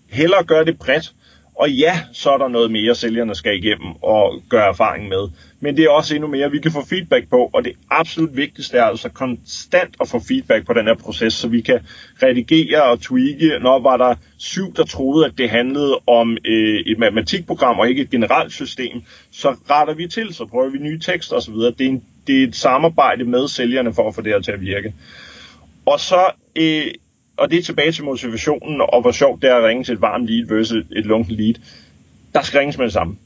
Hellere 0.08 0.44
gør 0.44 0.64
det 0.64 0.78
bredt, 0.78 1.14
Og 1.56 1.70
ja, 1.70 2.00
så 2.12 2.30
er 2.30 2.38
der 2.38 2.48
noget 2.48 2.70
mere, 2.70 2.94
sælgerne 2.94 3.34
skal 3.34 3.64
igennem 3.64 3.94
og 4.02 4.42
gøre 4.48 4.68
erfaring 4.68 5.08
med. 5.08 5.28
Men 5.60 5.76
det 5.76 5.84
er 5.84 5.90
også 5.90 6.14
endnu 6.14 6.28
mere, 6.28 6.50
vi 6.50 6.58
kan 6.58 6.72
få 6.72 6.86
feedback 6.86 7.30
på, 7.30 7.50
og 7.52 7.64
det 7.64 7.72
absolut 7.90 8.36
vigtigste 8.36 8.78
er 8.78 8.84
altså 8.84 9.08
konstant 9.08 9.96
at 10.00 10.08
få 10.08 10.20
feedback 10.28 10.66
på 10.66 10.72
den 10.72 10.86
her 10.86 10.94
proces, 10.94 11.34
så 11.34 11.48
vi 11.48 11.60
kan 11.60 11.80
redigere 12.22 12.82
og 12.82 13.00
tweake. 13.00 13.58
Når 13.58 13.78
var 13.78 13.96
der 13.96 14.14
syv, 14.38 14.74
der 14.74 14.84
troede, 14.84 15.26
at 15.26 15.32
det 15.38 15.50
handlede 15.50 15.98
om 16.06 16.36
øh, 16.44 16.80
et 16.86 16.98
matematikprogram 16.98 17.78
og 17.78 17.88
ikke 17.88 18.02
et 18.02 18.10
generelt 18.10 18.52
system, 18.52 19.02
så 19.30 19.56
retter 19.70 19.94
vi 19.94 20.06
til, 20.06 20.34
så 20.34 20.46
prøver 20.46 20.70
vi 20.70 20.78
nye 20.78 20.98
tekster 20.98 21.36
osv. 21.36 21.54
Det 21.54 21.80
er, 21.80 21.88
en, 21.88 22.04
det 22.26 22.42
er 22.42 22.46
et 22.46 22.56
samarbejde 22.56 23.24
med 23.24 23.48
sælgerne 23.48 23.94
for 23.94 24.08
at 24.08 24.14
få 24.14 24.20
det 24.20 24.32
her 24.32 24.40
til 24.40 24.52
at 24.52 24.60
virke. 24.60 24.94
Og 25.86 26.00
så 26.00 26.30
øh, 26.56 26.86
og 27.36 27.50
det 27.50 27.58
er 27.58 27.62
tilbage 27.62 27.92
til 27.92 28.04
motivationen, 28.04 28.80
og 28.80 29.00
hvor 29.00 29.12
sjovt 29.12 29.42
det 29.42 29.50
er 29.50 29.54
at 29.54 29.64
ringe 29.64 29.84
til 29.84 29.94
et 29.94 30.00
varmt 30.00 30.26
lead 30.26 30.46
versus 30.48 30.84
et 30.96 31.06
lunken 31.06 31.34
lead. 31.34 31.54
Der 32.34 32.42
skal 32.42 32.58
ringes 32.58 32.78
med 32.78 32.84
det 32.84 32.92
samme. 32.92 33.16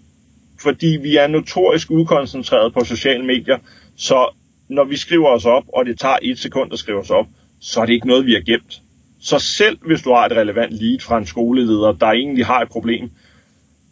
Fordi 0.63 0.99
vi 1.03 1.17
er 1.17 1.27
notorisk 1.27 1.91
ukoncentreret 1.91 2.75
på 2.75 2.85
sociale 2.85 3.27
medier, 3.27 3.59
så 3.97 4.35
når 4.69 4.85
vi 4.85 4.97
skriver 4.97 5.29
os 5.29 5.45
op, 5.45 5.65
og 5.69 5.87
det 5.87 5.99
tager 5.99 6.17
et 6.23 6.39
sekund 6.39 6.73
at 6.73 6.79
skrive 6.79 6.99
os 6.99 7.11
op, 7.11 7.27
så 7.61 7.81
er 7.81 7.87
det 7.87 7.93
ikke 7.93 8.07
noget, 8.07 8.27
vi 8.27 8.33
har 8.33 8.41
gemt. 8.41 8.83
Så 9.21 9.39
selv 9.39 9.79
hvis 9.87 10.03
du 10.03 10.11
har 10.11 10.27
et 10.27 10.33
relevant 10.33 10.73
lead 10.73 11.01
fra 11.01 11.19
en 11.19 11.27
skoleleder, 11.27 11.93
der 11.93 12.07
egentlig 12.07 12.47
har 12.47 12.61
et 12.61 12.69
problem, 12.69 13.11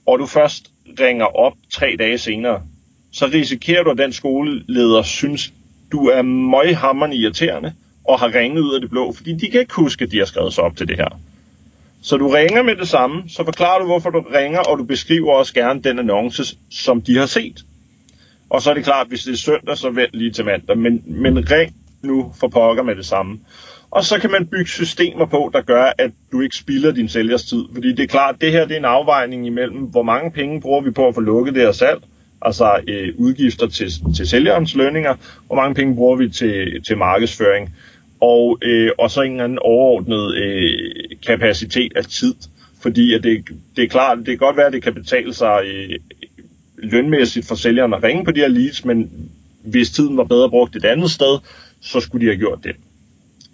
og 0.07 0.19
du 0.19 0.27
først 0.27 0.73
ringer 1.01 1.25
op 1.25 1.53
tre 1.73 1.97
dage 1.99 2.19
senere, 2.19 2.63
så 3.13 3.27
risikerer 3.27 3.83
du, 3.83 3.91
at 3.91 3.99
den 3.99 4.13
skoleleder 4.13 5.03
synes, 5.03 5.53
du 5.93 6.07
er 6.07 6.23
møghammerende 6.23 7.17
irriterende, 7.17 7.75
og 8.09 8.21
har 8.21 8.35
ringet 8.35 8.61
ud 8.61 8.75
af 8.75 8.81
det 8.81 8.91
blå, 8.91 9.13
fordi 9.13 9.33
de 9.33 9.51
kan 9.51 9.61
ikke 9.61 9.75
huske, 9.75 10.05
at 10.05 10.11
de 10.11 10.19
har 10.19 10.25
skrevet 10.25 10.53
sig 10.53 10.65
op 10.65 10.77
til 10.77 10.89
det 10.89 10.97
her. 10.97 11.21
Så 12.03 12.17
du 12.17 12.29
ringer 12.29 12.63
med 12.63 12.77
det 12.77 12.89
samme, 12.89 13.23
så 13.29 13.45
forklarer 13.45 13.79
du, 13.79 13.87
hvorfor 13.87 14.11
du 14.11 14.25
ringer, 14.35 14.61
og 14.61 14.79
du 14.79 14.85
beskriver 14.85 15.33
også 15.33 15.55
gerne 15.55 15.83
den 15.83 15.99
annonce, 15.99 16.57
som 16.71 17.03
de 17.03 17.19
har 17.19 17.27
set. 17.27 17.65
Og 18.51 18.63
så 18.63 18.71
er 18.71 18.75
det 18.75 18.85
klart, 18.85 19.07
hvis 19.09 19.25
det 19.25 19.33
er 19.33 19.37
søndag, 19.37 19.77
så 19.79 19.91
vent 19.91 20.15
lige 20.15 20.31
til 20.31 20.45
mandag, 20.45 20.79
men, 20.79 21.03
men 21.07 21.51
ring 21.51 21.75
nu 22.03 22.33
for 22.41 22.49
pokker 22.49 22.83
med 22.83 22.97
det 22.97 23.07
samme. 23.07 23.41
Og 23.91 24.05
så 24.05 24.19
kan 24.19 24.31
man 24.31 24.47
bygge 24.47 24.71
systemer 24.71 25.27
på, 25.27 25.51
der 25.53 25.61
gør, 25.61 25.93
at 25.99 26.11
du 26.33 26.41
ikke 26.41 26.57
spilder 26.57 26.93
din 26.93 27.09
sælgers 27.09 27.45
tid. 27.45 27.65
Fordi 27.75 27.93
det 27.93 28.03
er 28.03 28.07
klart, 28.07 28.35
at 28.35 28.41
det 28.41 28.53
her 28.53 28.67
det 28.67 28.75
er 28.75 28.79
en 28.79 28.85
afvejning 28.85 29.47
imellem, 29.47 29.79
hvor 29.79 30.03
mange 30.03 30.31
penge 30.31 30.61
bruger 30.61 30.81
vi 30.81 30.91
på 30.91 31.09
at 31.09 31.15
få 31.15 31.21
lukket 31.21 31.55
det 31.55 31.63
her 31.63 31.73
salg, 31.73 32.03
altså 32.43 32.81
øh, 32.89 33.15
udgifter 33.19 33.67
til, 33.67 33.91
til 34.17 34.29
sælgerens 34.29 34.75
lønninger, 34.75 35.15
hvor 35.47 35.57
mange 35.57 35.75
penge 35.75 35.95
bruger 35.95 36.17
vi 36.17 36.29
til, 36.29 36.83
til 36.87 36.97
markedsføring 36.97 37.75
og, 38.21 38.59
øh, 38.63 38.91
og 38.99 39.11
så 39.11 39.23
en 39.23 39.31
eller 39.31 39.45
anden 39.45 39.59
overordnet 39.59 40.35
øh, 40.37 40.93
kapacitet 41.27 41.93
af 41.97 42.05
tid. 42.05 42.35
Fordi 42.83 43.15
at 43.15 43.23
det, 43.23 43.49
det 43.77 43.85
er 43.85 43.89
klart, 43.89 44.19
det 44.19 44.27
kan 44.27 44.39
godt 44.39 44.57
være, 44.57 44.67
at 44.67 44.73
det 44.73 44.83
kan 44.83 44.95
betale 44.95 45.35
sig 45.35 45.63
øh, 45.67 45.99
lønmæssigt 46.77 47.47
for 47.47 47.55
sælgeren 47.55 47.95
at 47.95 48.03
ringe 48.03 48.25
på 48.25 48.31
de 48.31 48.41
her 48.41 48.49
leads, 48.49 48.85
men 48.85 49.31
hvis 49.65 49.91
tiden 49.91 50.17
var 50.17 50.25
bedre 50.25 50.51
brugt 50.51 50.77
et 50.77 50.85
andet 50.85 51.11
sted, 51.11 51.39
så 51.81 52.01
skulle 52.01 52.27
de 52.27 52.31
have 52.33 52.39
gjort 52.39 52.65
det. 52.65 52.77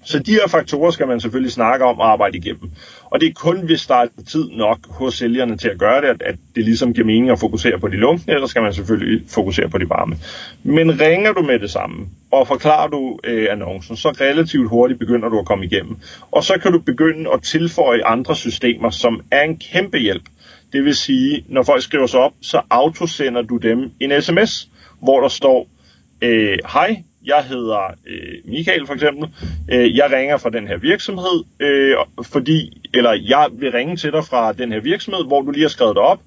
Så 0.05 0.19
de 0.19 0.33
her 0.33 0.49
faktorer 0.49 0.91
skal 0.91 1.09
man 1.09 1.21
selvfølgelig 1.21 1.53
snakke 1.53 1.85
om 1.85 1.99
og 1.99 2.13
arbejde 2.13 2.39
igennem. 2.39 2.71
Og 3.05 3.21
det 3.21 3.29
er 3.29 3.33
kun, 3.33 3.61
hvis 3.61 3.87
der 3.87 3.95
er 3.95 4.07
tid 4.29 4.51
nok 4.51 4.79
hos 4.89 5.15
sælgerne 5.15 5.57
til 5.57 5.69
at 5.69 5.79
gøre 5.79 6.01
det, 6.01 6.23
at 6.23 6.37
det 6.57 6.65
ligesom 6.65 6.95
giver 6.95 7.07
mening 7.07 7.31
at 7.31 7.39
fokusere 7.39 7.79
på 7.79 7.89
de 7.89 7.97
lunkne, 7.97 8.35
eller 8.35 8.47
skal 8.47 8.63
man 8.63 8.73
selvfølgelig 8.73 9.31
fokusere 9.31 9.69
på 9.69 9.79
de 9.79 9.89
varme. 9.89 10.17
Men 10.63 11.01
ringer 11.01 11.33
du 11.33 11.43
med 11.43 11.59
det 11.59 11.71
samme, 11.71 12.07
og 12.31 12.49
forklarer 12.49 12.89
du 12.89 13.19
øh, 13.25 13.47
annoncen, 13.51 13.97
så 13.97 14.09
relativt 14.09 14.69
hurtigt 14.69 14.99
begynder 14.99 15.29
du 15.29 15.39
at 15.39 15.47
komme 15.47 15.65
igennem. 15.65 15.97
Og 16.31 16.45
så 16.45 16.59
kan 16.63 16.73
du 16.73 16.79
begynde 16.79 17.31
at 17.33 17.43
tilføje 17.43 18.05
andre 18.05 18.37
systemer, 18.37 18.91
som 18.91 19.21
er 19.31 19.43
en 19.43 19.57
kæmpe 19.57 19.99
hjælp. 19.99 20.25
Det 20.73 20.85
vil 20.85 20.95
sige, 20.95 21.45
når 21.49 21.63
folk 21.63 21.83
skriver 21.83 22.07
sig 22.07 22.21
op, 22.21 22.33
så 22.41 22.61
autosender 22.71 23.43
du 23.43 23.57
dem 23.57 23.91
en 24.01 24.23
sms, 24.23 24.69
hvor 25.03 25.21
der 25.21 25.29
står, 25.29 25.69
øh, 26.23 26.59
hej, 26.73 27.03
jeg 27.25 27.45
hedder 27.45 27.95
øh, 28.07 28.35
Michael 28.45 28.87
for 28.87 28.95
eksempel, 28.95 29.29
øh, 29.73 29.97
jeg 29.97 30.13
ringer 30.13 30.37
fra 30.37 30.51
den 30.51 30.69
her 30.69 30.77
virksomhed, 30.77 31.45
øh, 31.61 31.97
fordi, 32.23 32.89
eller 32.95 33.13
jeg 33.13 33.49
vil 33.53 33.73
ringe 33.73 33.97
til 33.97 34.13
dig 34.13 34.25
fra 34.25 34.53
den 34.53 34.73
her 34.73 34.81
virksomhed, 34.81 35.25
hvor 35.27 35.41
du 35.43 35.51
lige 35.51 35.63
har 35.63 35.69
skrevet 35.69 35.97
det 35.97 36.03
op. 36.03 36.21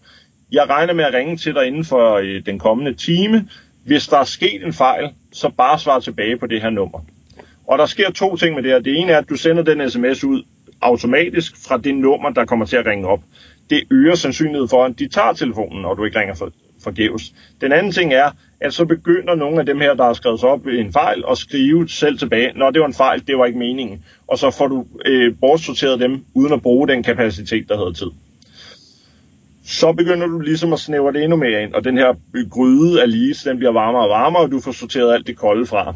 Jeg 0.51 0.69
regner 0.69 0.93
med 0.93 1.03
at 1.03 1.13
ringe 1.13 1.37
til 1.37 1.53
dig 1.53 1.67
inden 1.67 1.85
for 1.85 2.13
øh, 2.13 2.45
den 2.45 2.59
kommende 2.59 2.93
time. 2.93 3.49
Hvis 3.85 4.07
der 4.07 4.17
er 4.17 4.23
sket 4.23 4.65
en 4.65 4.73
fejl, 4.73 5.09
så 5.31 5.49
bare 5.49 5.79
svar 5.79 5.99
tilbage 5.99 6.37
på 6.37 6.47
det 6.47 6.61
her 6.61 6.69
nummer. 6.69 6.99
Og 7.67 7.77
der 7.77 7.85
sker 7.85 8.11
to 8.11 8.35
ting 8.35 8.55
med 8.55 8.63
det 8.63 8.71
her. 8.71 8.79
Det 8.79 8.97
ene 8.97 9.11
er, 9.11 9.17
at 9.17 9.29
du 9.29 9.35
sender 9.35 9.63
den 9.63 9.89
sms 9.89 10.23
ud 10.23 10.43
automatisk 10.81 11.67
fra 11.67 11.77
det 11.77 11.95
nummer, 11.95 12.29
der 12.29 12.45
kommer 12.45 12.65
til 12.65 12.77
at 12.77 12.85
ringe 12.85 13.07
op. 13.07 13.19
Det 13.69 13.83
øger 13.91 14.15
sandsynligheden 14.15 14.69
for, 14.69 14.83
at 14.83 14.99
de 14.99 15.07
tager 15.07 15.33
telefonen, 15.33 15.81
når 15.81 15.93
du 15.93 16.05
ikke 16.05 16.19
ringer 16.19 16.35
for, 16.35 16.51
forgæves. 16.85 17.33
Den 17.61 17.71
anden 17.71 17.91
ting 17.91 18.13
er, 18.13 18.29
at 18.59 18.73
så 18.73 18.85
begynder 18.85 19.35
nogle 19.35 19.59
af 19.59 19.65
dem 19.65 19.79
her, 19.81 19.93
der 19.93 20.03
har 20.03 20.13
skrevet 20.13 20.39
sig 20.39 20.49
op 20.49 20.67
i 20.67 20.79
en 20.79 20.93
fejl, 20.93 21.23
at 21.31 21.37
skrive 21.37 21.89
selv 21.89 22.17
tilbage, 22.17 22.51
når 22.55 22.71
det 22.71 22.81
var 22.81 22.87
en 22.87 22.93
fejl, 22.93 23.27
det 23.27 23.37
var 23.37 23.45
ikke 23.45 23.59
meningen. 23.59 24.03
Og 24.27 24.37
så 24.37 24.51
får 24.51 24.67
du 24.67 24.85
øh, 25.05 25.35
bortsorteret 25.39 25.99
dem, 25.99 26.25
uden 26.33 26.53
at 26.53 26.61
bruge 26.61 26.87
den 26.87 27.03
kapacitet, 27.03 27.69
der 27.69 27.77
hedder 27.77 27.91
tid. 27.91 28.11
Så 29.65 29.91
begynder 29.91 30.27
du 30.27 30.39
ligesom 30.39 30.73
at 30.73 30.79
snævre 30.79 31.13
det 31.13 31.23
endnu 31.23 31.37
mere 31.37 31.63
ind, 31.63 31.73
og 31.73 31.83
den 31.83 31.97
her 31.97 32.13
gryde 32.49 33.01
af 33.01 33.11
leads, 33.11 33.43
den 33.43 33.57
bliver 33.57 33.71
varmere 33.71 34.03
og 34.03 34.09
varmere, 34.09 34.43
og 34.43 34.51
du 34.51 34.59
får 34.59 34.71
sorteret 34.71 35.13
alt 35.13 35.27
det 35.27 35.37
kolde 35.37 35.65
fra. 35.65 35.95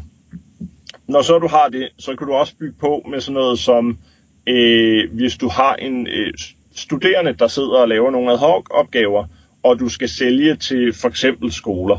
Når 1.06 1.22
så 1.22 1.38
du 1.38 1.48
har 1.48 1.68
det, 1.68 1.88
så 1.98 2.16
kan 2.16 2.26
du 2.26 2.32
også 2.32 2.56
bygge 2.56 2.74
på 2.80 3.06
med 3.10 3.20
sådan 3.20 3.34
noget 3.34 3.58
som, 3.58 3.98
øh, 4.46 5.12
hvis 5.12 5.36
du 5.36 5.48
har 5.48 5.74
en 5.74 6.06
øh, 6.06 6.32
studerende, 6.74 7.32
der 7.32 7.48
sidder 7.48 7.78
og 7.78 7.88
laver 7.88 8.10
nogle 8.10 8.32
ad 8.32 8.38
hoc 8.38 8.66
opgaver, 8.70 9.24
og 9.62 9.78
du 9.80 9.88
skal 9.88 10.08
sælge 10.08 10.56
til 10.56 10.92
for 10.92 11.08
eksempel 11.08 11.52
skoler, 11.52 11.98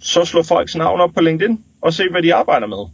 så 0.00 0.24
slå 0.24 0.42
folks 0.42 0.76
navn 0.76 1.00
op 1.00 1.10
på 1.14 1.20
LinkedIn 1.20 1.64
og 1.80 1.94
se, 1.94 2.08
hvad 2.10 2.22
de 2.22 2.34
arbejder 2.34 2.66
med. 2.66 2.86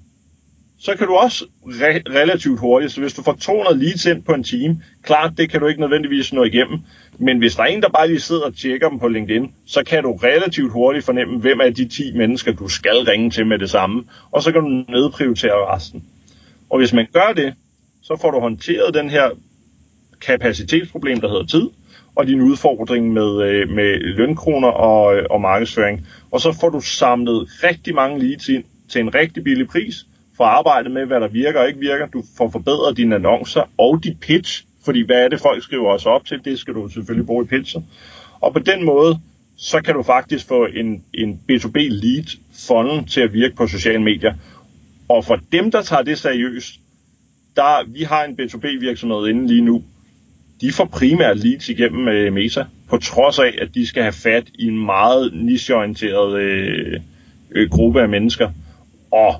Så 0.81 0.97
kan 0.97 1.07
du 1.07 1.15
også 1.15 1.45
re- 1.65 2.03
relativt 2.21 2.61
hurtigt, 2.61 2.93
så 2.93 3.01
hvis 3.01 3.15
du 3.15 3.23
får 3.23 3.33
200 3.41 3.79
leads 3.85 4.07
ind 4.07 4.23
på 4.23 4.33
en 4.33 4.45
time, 4.45 4.83
klart, 5.03 5.33
det 5.39 5.51
kan 5.51 5.61
du 5.61 5.67
ikke 5.67 5.81
nødvendigvis 5.81 6.33
nå 6.33 6.45
igennem, 6.45 6.79
men 7.19 7.39
hvis 7.39 7.55
der 7.57 7.63
er 7.63 7.67
en, 7.67 7.83
der 7.83 7.89
bare 7.89 8.09
lige 8.09 8.21
sidder 8.21 8.43
og 8.43 8.57
tjekker 8.57 8.89
dem 8.89 8.99
på 8.99 9.09
LinkedIn, 9.09 9.53
så 9.67 9.85
kan 9.85 10.03
du 10.03 10.13
relativt 10.13 10.73
hurtigt 10.73 11.05
fornemme, 11.05 11.39
hvem 11.39 11.61
er 11.61 11.71
de 11.71 11.89
10 11.89 12.13
mennesker, 12.13 12.53
du 12.53 12.69
skal 12.69 12.97
ringe 13.09 13.31
til 13.31 13.47
med 13.47 13.59
det 13.59 13.71
samme, 13.71 14.05
og 14.31 14.43
så 14.43 14.53
kan 14.53 14.61
du 14.61 14.69
nedprioritere 14.69 15.75
resten. 15.75 16.05
Og 16.71 16.79
hvis 16.79 16.93
man 16.93 17.07
gør 17.13 17.33
det, 17.37 17.55
så 18.03 18.19
får 18.21 18.31
du 18.31 18.41
håndteret 18.41 18.95
den 18.95 19.11
her 19.11 19.31
kapacitetsproblem, 20.21 21.21
der 21.21 21.29
hedder 21.29 21.47
tid, 21.47 21.69
og 22.19 22.27
din 22.27 22.41
udfordring 22.41 23.13
med, 23.13 23.43
øh, 23.43 23.69
med 23.71 23.99
lønkroner 24.01 24.69
og, 24.69 25.17
øh, 25.17 25.27
og 25.31 25.41
markedsføring. 25.41 26.07
Og 26.31 26.41
så 26.41 26.53
får 26.61 26.69
du 26.69 26.81
samlet 26.81 27.49
rigtig 27.65 27.95
mange 27.95 28.19
leads 28.27 28.49
ind 28.49 28.65
til 28.89 29.01
en 29.01 29.15
rigtig 29.15 29.45
billig 29.45 29.69
pris, 29.69 30.07
for 30.37 30.45
at 30.45 30.51
arbejde 30.51 30.89
med, 30.89 31.07
hvad 31.07 31.21
der 31.21 31.29
virker 31.29 31.61
og 31.61 31.69
ikke 31.69 31.81
virker. 31.81 32.07
Du 32.07 32.23
får 32.39 32.51
forbedret 32.51 32.97
dine 32.97 33.15
annoncer 33.15 33.63
og 33.79 34.05
dit 34.05 34.21
pitch, 34.21 34.65
fordi 34.85 35.07
hvad 35.07 35.25
er 35.25 35.29
det, 35.29 35.41
folk 35.41 35.63
skriver 35.63 35.91
os 35.91 36.07
op 36.07 36.25
til? 36.25 36.45
Det 36.45 36.59
skal 36.59 36.75
du 36.75 36.89
selvfølgelig 36.89 37.27
bruge 37.27 37.45
i 37.45 37.49
pitchet. 37.49 37.85
Og 38.41 38.53
på 38.53 38.59
den 38.59 38.85
måde, 38.85 39.19
så 39.57 39.81
kan 39.81 39.95
du 39.95 40.03
faktisk 40.03 40.49
få 40.49 40.67
en, 40.67 41.05
en 41.15 41.41
B2B 41.53 41.79
lead 41.79 42.39
funnel 42.69 43.07
til 43.07 43.21
at 43.21 43.33
virke 43.33 43.57
på 43.57 43.67
sociale 43.67 44.03
medier. 44.03 44.35
Og 45.09 45.25
for 45.25 45.39
dem, 45.53 45.71
der 45.71 45.83
tager 45.83 46.03
det 46.03 46.19
seriøst, 46.19 46.75
der, 47.57 47.93
vi 47.93 48.03
har 48.03 48.25
en 48.25 48.39
B2B 48.41 48.81
virksomhed 48.81 49.29
inde 49.29 49.47
lige 49.47 49.63
nu, 49.63 49.83
de 50.61 50.73
får 50.73 50.85
primært 50.85 51.39
leads 51.39 51.69
igennem 51.69 52.09
øh, 52.09 52.33
Meta, 52.33 52.65
på 52.89 52.97
trods 52.97 53.39
af, 53.39 53.55
at 53.59 53.69
de 53.75 53.87
skal 53.87 54.03
have 54.03 54.13
fat 54.13 54.45
i 54.55 54.67
en 54.67 54.85
meget 54.85 55.31
nicheorienteret 55.35 56.41
øh, 56.41 57.01
øh, 57.51 57.71
gruppe 57.71 58.03
af 58.03 58.09
mennesker. 58.09 58.51
Og 59.13 59.35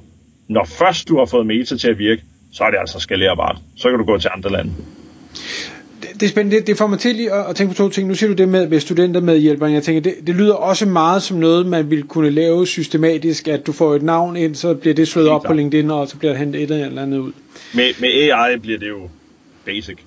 når 0.49 0.65
først 0.65 1.09
du 1.09 1.19
har 1.19 1.25
fået 1.25 1.47
Meta 1.47 1.77
til 1.77 1.89
at 1.89 1.99
virke, 1.99 2.23
så 2.53 2.65
er 2.65 2.71
det 2.71 2.79
altså 2.79 2.99
skalerbart. 3.01 3.57
Så 3.77 3.89
kan 3.89 3.99
du 3.99 4.05
gå 4.05 4.19
til 4.19 4.31
andre 4.35 4.51
lande. 4.51 4.73
Det, 6.03 6.09
det 6.15 6.23
er 6.23 6.29
spændende. 6.31 6.57
Det, 6.57 6.67
det 6.67 6.77
får 6.77 6.87
mig 6.87 6.99
til 6.99 7.15
lige 7.15 7.33
at, 7.33 7.47
at 7.51 7.57
tænke 7.57 7.71
på 7.71 7.77
to 7.77 7.89
ting. 7.89 8.09
Nu 8.09 8.15
siger 8.15 8.31
du 8.31 8.37
det 8.37 8.49
med, 8.49 8.69
med 8.69 8.81
studenter 8.81 9.21
med 9.21 9.39
hjælperen. 9.39 9.75
Jeg 9.75 9.83
tænker, 9.83 10.01
det, 10.01 10.15
det 10.27 10.35
lyder 10.35 10.55
også 10.55 10.87
meget 10.87 11.23
som 11.23 11.37
noget, 11.37 11.67
man 11.67 11.91
vil 11.91 12.03
kunne 12.03 12.31
lave 12.31 12.67
systematisk, 12.67 13.49
at 13.49 13.67
du 13.67 13.73
får 13.73 13.95
et 13.95 14.03
navn 14.03 14.37
ind, 14.37 14.55
så 14.55 14.75
bliver 14.75 14.95
det 14.95 15.09
slået 15.09 15.29
op 15.29 15.43
på 15.43 15.53
LinkedIn, 15.53 15.91
og 15.91 16.09
så 16.09 16.17
bliver 16.17 16.33
der 16.33 16.39
hentet 16.39 16.63
et 16.63 16.71
eller 16.71 17.03
andet 17.03 17.19
ud. 17.19 17.33
Med, 17.75 18.01
med 18.01 18.09
AI 18.09 18.59
bliver 18.59 18.79
det 18.79 18.89
jo 18.89 19.09
basic. 19.65 19.99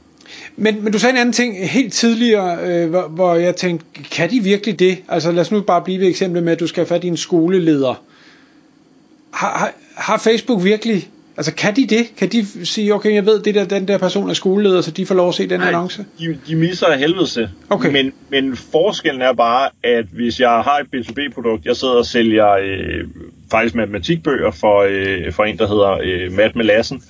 Men, 0.55 0.83
men 0.83 0.93
du 0.93 0.99
sagde 0.99 1.13
en 1.13 1.17
anden 1.17 1.33
ting 1.33 1.69
helt 1.69 1.93
tidligere, 1.93 2.57
øh, 2.67 2.89
hvor, 2.89 3.07
hvor 3.07 3.35
jeg 3.35 3.55
tænkte, 3.55 3.85
kan 4.11 4.29
de 4.29 4.39
virkelig 4.39 4.79
det? 4.79 4.97
Altså 5.07 5.31
lad 5.31 5.41
os 5.41 5.51
nu 5.51 5.61
bare 5.61 5.81
blive 5.81 5.99
ved 5.99 6.07
eksemplet 6.07 6.43
med, 6.43 6.53
at 6.53 6.59
du 6.59 6.67
skal 6.67 6.81
have 6.81 6.87
fat 6.87 7.03
i 7.03 7.07
en 7.07 7.17
skoleleder. 7.17 8.03
Har, 9.31 9.57
har, 9.57 9.73
har 9.95 10.17
Facebook 10.17 10.63
virkelig, 10.63 11.09
altså 11.37 11.53
kan 11.53 11.75
de 11.75 11.87
det? 11.87 12.15
Kan 12.17 12.29
de 12.29 12.65
sige, 12.65 12.93
okay, 12.93 13.13
jeg 13.13 13.25
ved, 13.25 13.39
det 13.39 13.55
der, 13.55 13.65
den 13.65 13.87
der 13.87 13.97
person 13.97 14.29
er 14.29 14.33
skoleleder, 14.33 14.81
så 14.81 14.91
de 14.91 15.05
får 15.05 15.15
lov 15.15 15.29
at 15.29 15.35
se 15.35 15.49
den 15.49 15.59
Nej, 15.59 15.67
annonce? 15.67 16.05
De, 16.19 16.37
de 16.47 16.55
misser 16.55 16.87
af 16.87 16.99
helvede 16.99 17.49
Okay. 17.69 17.91
Men, 17.91 18.13
men 18.29 18.57
forskellen 18.57 19.21
er 19.21 19.33
bare, 19.33 19.69
at 19.83 20.05
hvis 20.05 20.39
jeg 20.39 20.49
har 20.49 20.77
et 20.77 20.87
B2B-produkt, 20.95 21.65
jeg 21.65 21.75
sidder 21.75 21.93
og 21.93 22.05
sælger 22.05 22.51
øh, 22.51 23.07
faktisk 23.51 23.75
matematikbøger 23.75 24.51
for, 24.51 24.85
øh, 24.89 25.31
for 25.31 25.43
en, 25.43 25.57
der 25.57 25.67
hedder 25.67 25.99
øh, 26.03 26.31
Matt 26.31 26.55
Melassen, 26.55 27.03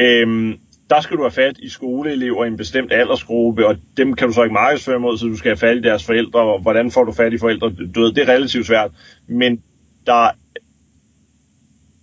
øh, 0.00 0.54
der 0.90 1.00
skal 1.00 1.16
du 1.16 1.22
have 1.22 1.30
fat 1.30 1.58
i 1.58 1.68
skoleelever 1.68 2.44
i 2.44 2.48
en 2.48 2.56
bestemt 2.56 2.92
aldersgruppe, 2.92 3.66
og 3.66 3.76
dem 3.96 4.14
kan 4.14 4.28
du 4.28 4.34
så 4.34 4.42
ikke 4.42 4.54
markedsføre 4.54 5.00
mod, 5.00 5.18
så 5.18 5.26
du 5.26 5.36
skal 5.36 5.48
have 5.48 5.56
fat 5.56 5.76
i 5.76 5.80
deres 5.80 6.04
forældre, 6.04 6.40
og 6.40 6.60
hvordan 6.60 6.90
får 6.90 7.04
du 7.04 7.12
fat 7.12 7.32
i 7.32 7.38
forældre? 7.38 7.72
Du 7.94 8.00
ved, 8.00 8.12
det 8.12 8.28
er 8.28 8.32
relativt 8.32 8.66
svært, 8.66 8.90
men 9.26 9.62
der 10.06 10.30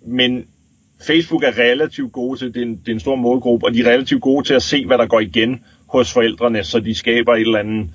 men 0.06 0.46
Facebook 1.08 1.44
er 1.44 1.58
relativt 1.58 2.12
gode 2.12 2.40
til, 2.40 2.54
det 2.54 2.62
er, 2.62 2.66
en, 2.66 2.76
det 2.76 2.88
er 2.88 2.94
en 2.94 3.00
stor 3.00 3.16
målgruppe, 3.16 3.66
og 3.66 3.74
de 3.74 3.80
er 3.80 3.92
relativt 3.92 4.22
gode 4.22 4.48
til 4.48 4.54
at 4.54 4.64
se, 4.64 4.86
hvad 4.86 4.98
der 4.98 5.06
går 5.08 5.20
igen 5.20 5.64
hos 5.86 6.14
forældrene, 6.14 6.64
så 6.64 6.80
de 6.80 6.96
skaber 6.96 7.34
et 7.34 7.42
eller 7.42 7.60
andet 7.60 7.90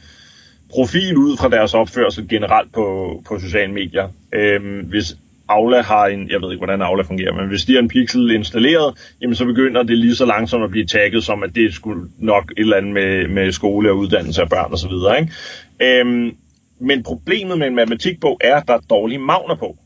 profil 0.70 1.16
ud 1.16 1.36
fra 1.36 1.48
deres 1.48 1.74
opførsel 1.74 2.28
generelt 2.28 2.72
på, 2.72 3.22
på 3.28 3.38
sociale 3.38 3.72
medier. 3.72 4.08
Øhm, 4.32 4.80
hvis 4.80 5.16
Aula 5.48 5.82
har 5.82 6.06
en, 6.06 6.30
jeg 6.30 6.40
ved 6.40 6.50
ikke 6.50 6.64
hvordan 6.64 6.82
Aula 6.82 7.02
fungerer, 7.02 7.34
men 7.34 7.48
hvis 7.48 7.64
de 7.64 7.72
har 7.72 7.80
en 7.80 7.88
pixel 7.88 8.30
installeret, 8.30 9.14
jamen 9.20 9.34
så 9.34 9.44
begynder 9.44 9.82
det 9.82 9.98
lige 9.98 10.14
så 10.14 10.26
langsomt 10.26 10.64
at 10.64 10.70
blive 10.70 10.86
tagget 10.86 11.24
som, 11.24 11.42
at 11.42 11.54
det 11.54 11.74
skulle 11.74 12.08
nok 12.18 12.50
et 12.50 12.60
eller 12.60 12.76
andet 12.76 12.92
med, 12.92 13.28
med 13.28 13.52
skole 13.52 13.90
og 13.90 13.96
uddannelse 13.96 14.42
af 14.42 14.48
børn 14.48 14.72
osv. 14.72 15.20
Ikke? 15.20 16.00
Øhm, 16.00 16.36
men 16.80 17.02
problemet 17.02 17.58
med 17.58 17.66
en 17.66 17.74
matematikbog 17.74 18.40
er, 18.40 18.56
at 18.56 18.68
der 18.68 18.74
er 18.74 18.80
dårlige 18.90 19.18
magner 19.18 19.54
på. 19.54 19.76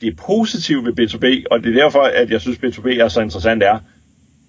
Det 0.00 0.16
positive 0.26 0.84
ved 0.84 0.92
B2B, 0.92 1.44
og 1.50 1.62
det 1.62 1.76
er 1.76 1.82
derfor, 1.82 2.00
at 2.00 2.30
jeg 2.30 2.40
synes, 2.40 2.58
B2B 2.58 2.88
er 2.88 3.08
så 3.08 3.20
interessant, 3.20 3.62
er, 3.62 3.78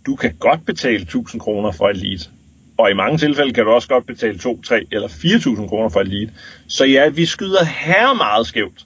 du 0.06 0.16
kan 0.16 0.34
godt 0.40 0.66
betale 0.66 1.02
1000 1.02 1.42
kroner 1.42 1.72
for 1.72 1.90
et 1.90 1.98
lead. 1.98 2.30
Og 2.78 2.92
i 2.92 2.94
mange 2.94 3.18
tilfælde 3.18 3.54
kan 3.54 3.66
du 3.66 3.72
også 3.72 3.88
godt 3.88 4.06
betale 4.06 4.38
2, 4.38 4.62
3 4.62 4.86
eller 4.92 5.08
4.000 5.08 5.68
kroner 5.68 5.90
for 5.90 6.02
et 6.02 6.08
lead. 6.08 6.28
Så 6.68 6.86
ja, 6.86 7.10
vi 7.10 7.26
skyder 7.26 7.66
her 7.66 8.14
meget 8.14 8.48
skævt. 8.48 8.86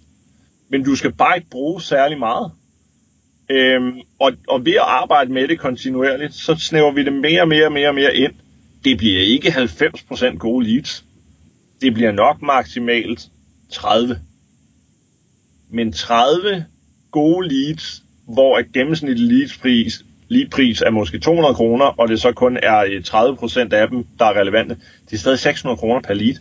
Men 0.69 0.83
du 0.83 0.95
skal 0.95 1.13
bare 1.13 1.37
ikke 1.37 1.49
bruge 1.49 1.81
særlig 1.81 2.19
meget. 2.19 2.51
Øhm, 3.51 4.01
og, 4.19 4.31
og 4.47 4.65
ved 4.65 4.73
at 4.73 4.79
arbejde 4.81 5.33
med 5.33 5.47
det 5.47 5.59
kontinuerligt, 5.59 6.33
så 6.33 6.55
snæver 6.55 6.91
vi 6.91 7.03
det 7.03 7.13
mere 7.13 7.41
og 7.41 7.47
mere 7.47 7.65
og 7.65 7.71
mere 7.71 7.87
og 7.87 7.95
mere 7.95 8.15
ind. 8.15 8.33
Det 8.83 8.97
bliver 8.97 9.21
ikke 9.21 9.47
90% 9.47 10.37
gode 10.37 10.67
leads. 10.67 11.05
Det 11.81 11.93
bliver 11.93 12.11
nok 12.11 12.41
maksimalt 12.41 13.27
30. 13.71 14.19
Men 15.69 15.93
30 15.93 16.65
gode 17.11 17.47
leads, 17.47 18.03
hvor 18.25 18.59
et 18.59 18.73
gennemsnitlig 18.73 19.27
leadspris 19.27 20.03
leadpris 20.29 20.81
er 20.81 20.89
måske 20.89 21.19
200 21.19 21.55
kroner, 21.55 21.85
og 21.85 22.07
det 22.07 22.21
så 22.21 22.31
kun 22.31 22.57
er 22.63 22.77
øh, 22.77 23.03
30% 23.07 23.73
af 23.73 23.89
dem, 23.89 24.05
der 24.19 24.25
er 24.25 24.39
relevante. 24.39 24.77
Det 25.05 25.13
er 25.13 25.17
stadig 25.17 25.39
600 25.39 25.77
kroner 25.77 26.01
per 26.01 26.13
lead. 26.13 26.35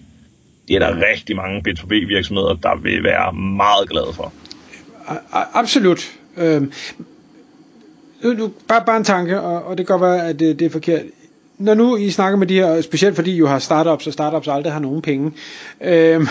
Det 0.69 0.77
er 0.77 0.79
der 0.79 1.09
rigtig 1.11 1.37
mange 1.37 1.63
B2B 1.69 1.89
virksomheder, 1.89 2.55
der 2.55 2.77
vil 2.83 3.05
være 3.05 3.33
meget 3.33 3.89
glade 3.89 4.13
for. 4.13 4.33
Absolut. 5.55 6.13
Øhm, 6.37 6.73
nu, 8.23 8.33
nu, 8.33 8.53
bare, 8.69 8.83
bare 8.87 8.97
en 8.97 9.05
tanke, 9.05 9.41
og, 9.41 9.65
og 9.65 9.79
det 9.79 9.87
kan 9.87 9.99
godt 9.99 10.13
være, 10.13 10.29
at 10.29 10.39
det, 10.39 10.59
det 10.59 10.65
er 10.67 10.71
forkert. 10.71 11.03
Når 11.59 11.75
nu 11.75 11.97
I 11.97 12.11
snakker 12.11 12.39
med 12.39 12.47
de 12.47 12.55
her, 12.55 12.81
specielt 12.81 13.17
fordi 13.17 13.33
I 13.33 13.37
jo 13.37 13.47
har 13.47 13.59
startups, 13.59 14.07
og 14.07 14.13
startups 14.13 14.49
aldrig 14.49 14.73
har 14.73 14.81
nogen 14.81 15.03
penge, 15.03 15.33
øhm, 15.81 16.27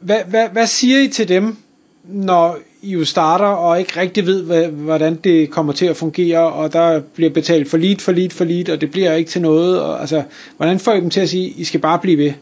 hvad, 0.00 0.18
hvad, 0.26 0.48
hvad 0.48 0.66
siger 0.66 1.00
I 1.00 1.08
til 1.08 1.28
dem, 1.28 1.56
når 2.04 2.58
I 2.82 2.92
jo 2.92 3.04
starter 3.04 3.46
og 3.46 3.78
ikke 3.78 4.00
rigtig 4.00 4.26
ved, 4.26 4.68
hvordan 4.68 5.16
det 5.16 5.50
kommer 5.50 5.72
til 5.72 5.86
at 5.86 5.96
fungere, 5.96 6.52
og 6.52 6.72
der 6.72 7.00
bliver 7.00 7.30
betalt 7.30 7.70
for 7.70 7.76
lidt, 7.76 8.02
for 8.02 8.12
lidt, 8.12 8.32
for 8.32 8.44
lidt, 8.44 8.68
og 8.68 8.80
det 8.80 8.90
bliver 8.90 9.14
ikke 9.14 9.30
til 9.30 9.42
noget. 9.42 9.80
Og, 9.80 10.00
altså, 10.00 10.22
hvordan 10.56 10.78
får 10.78 10.92
I 10.92 11.00
dem 11.00 11.10
til 11.10 11.20
at 11.20 11.28
sige, 11.28 11.48
I 11.48 11.64
skal 11.64 11.80
bare 11.80 11.98
blive 11.98 12.18
ved? 12.18 12.32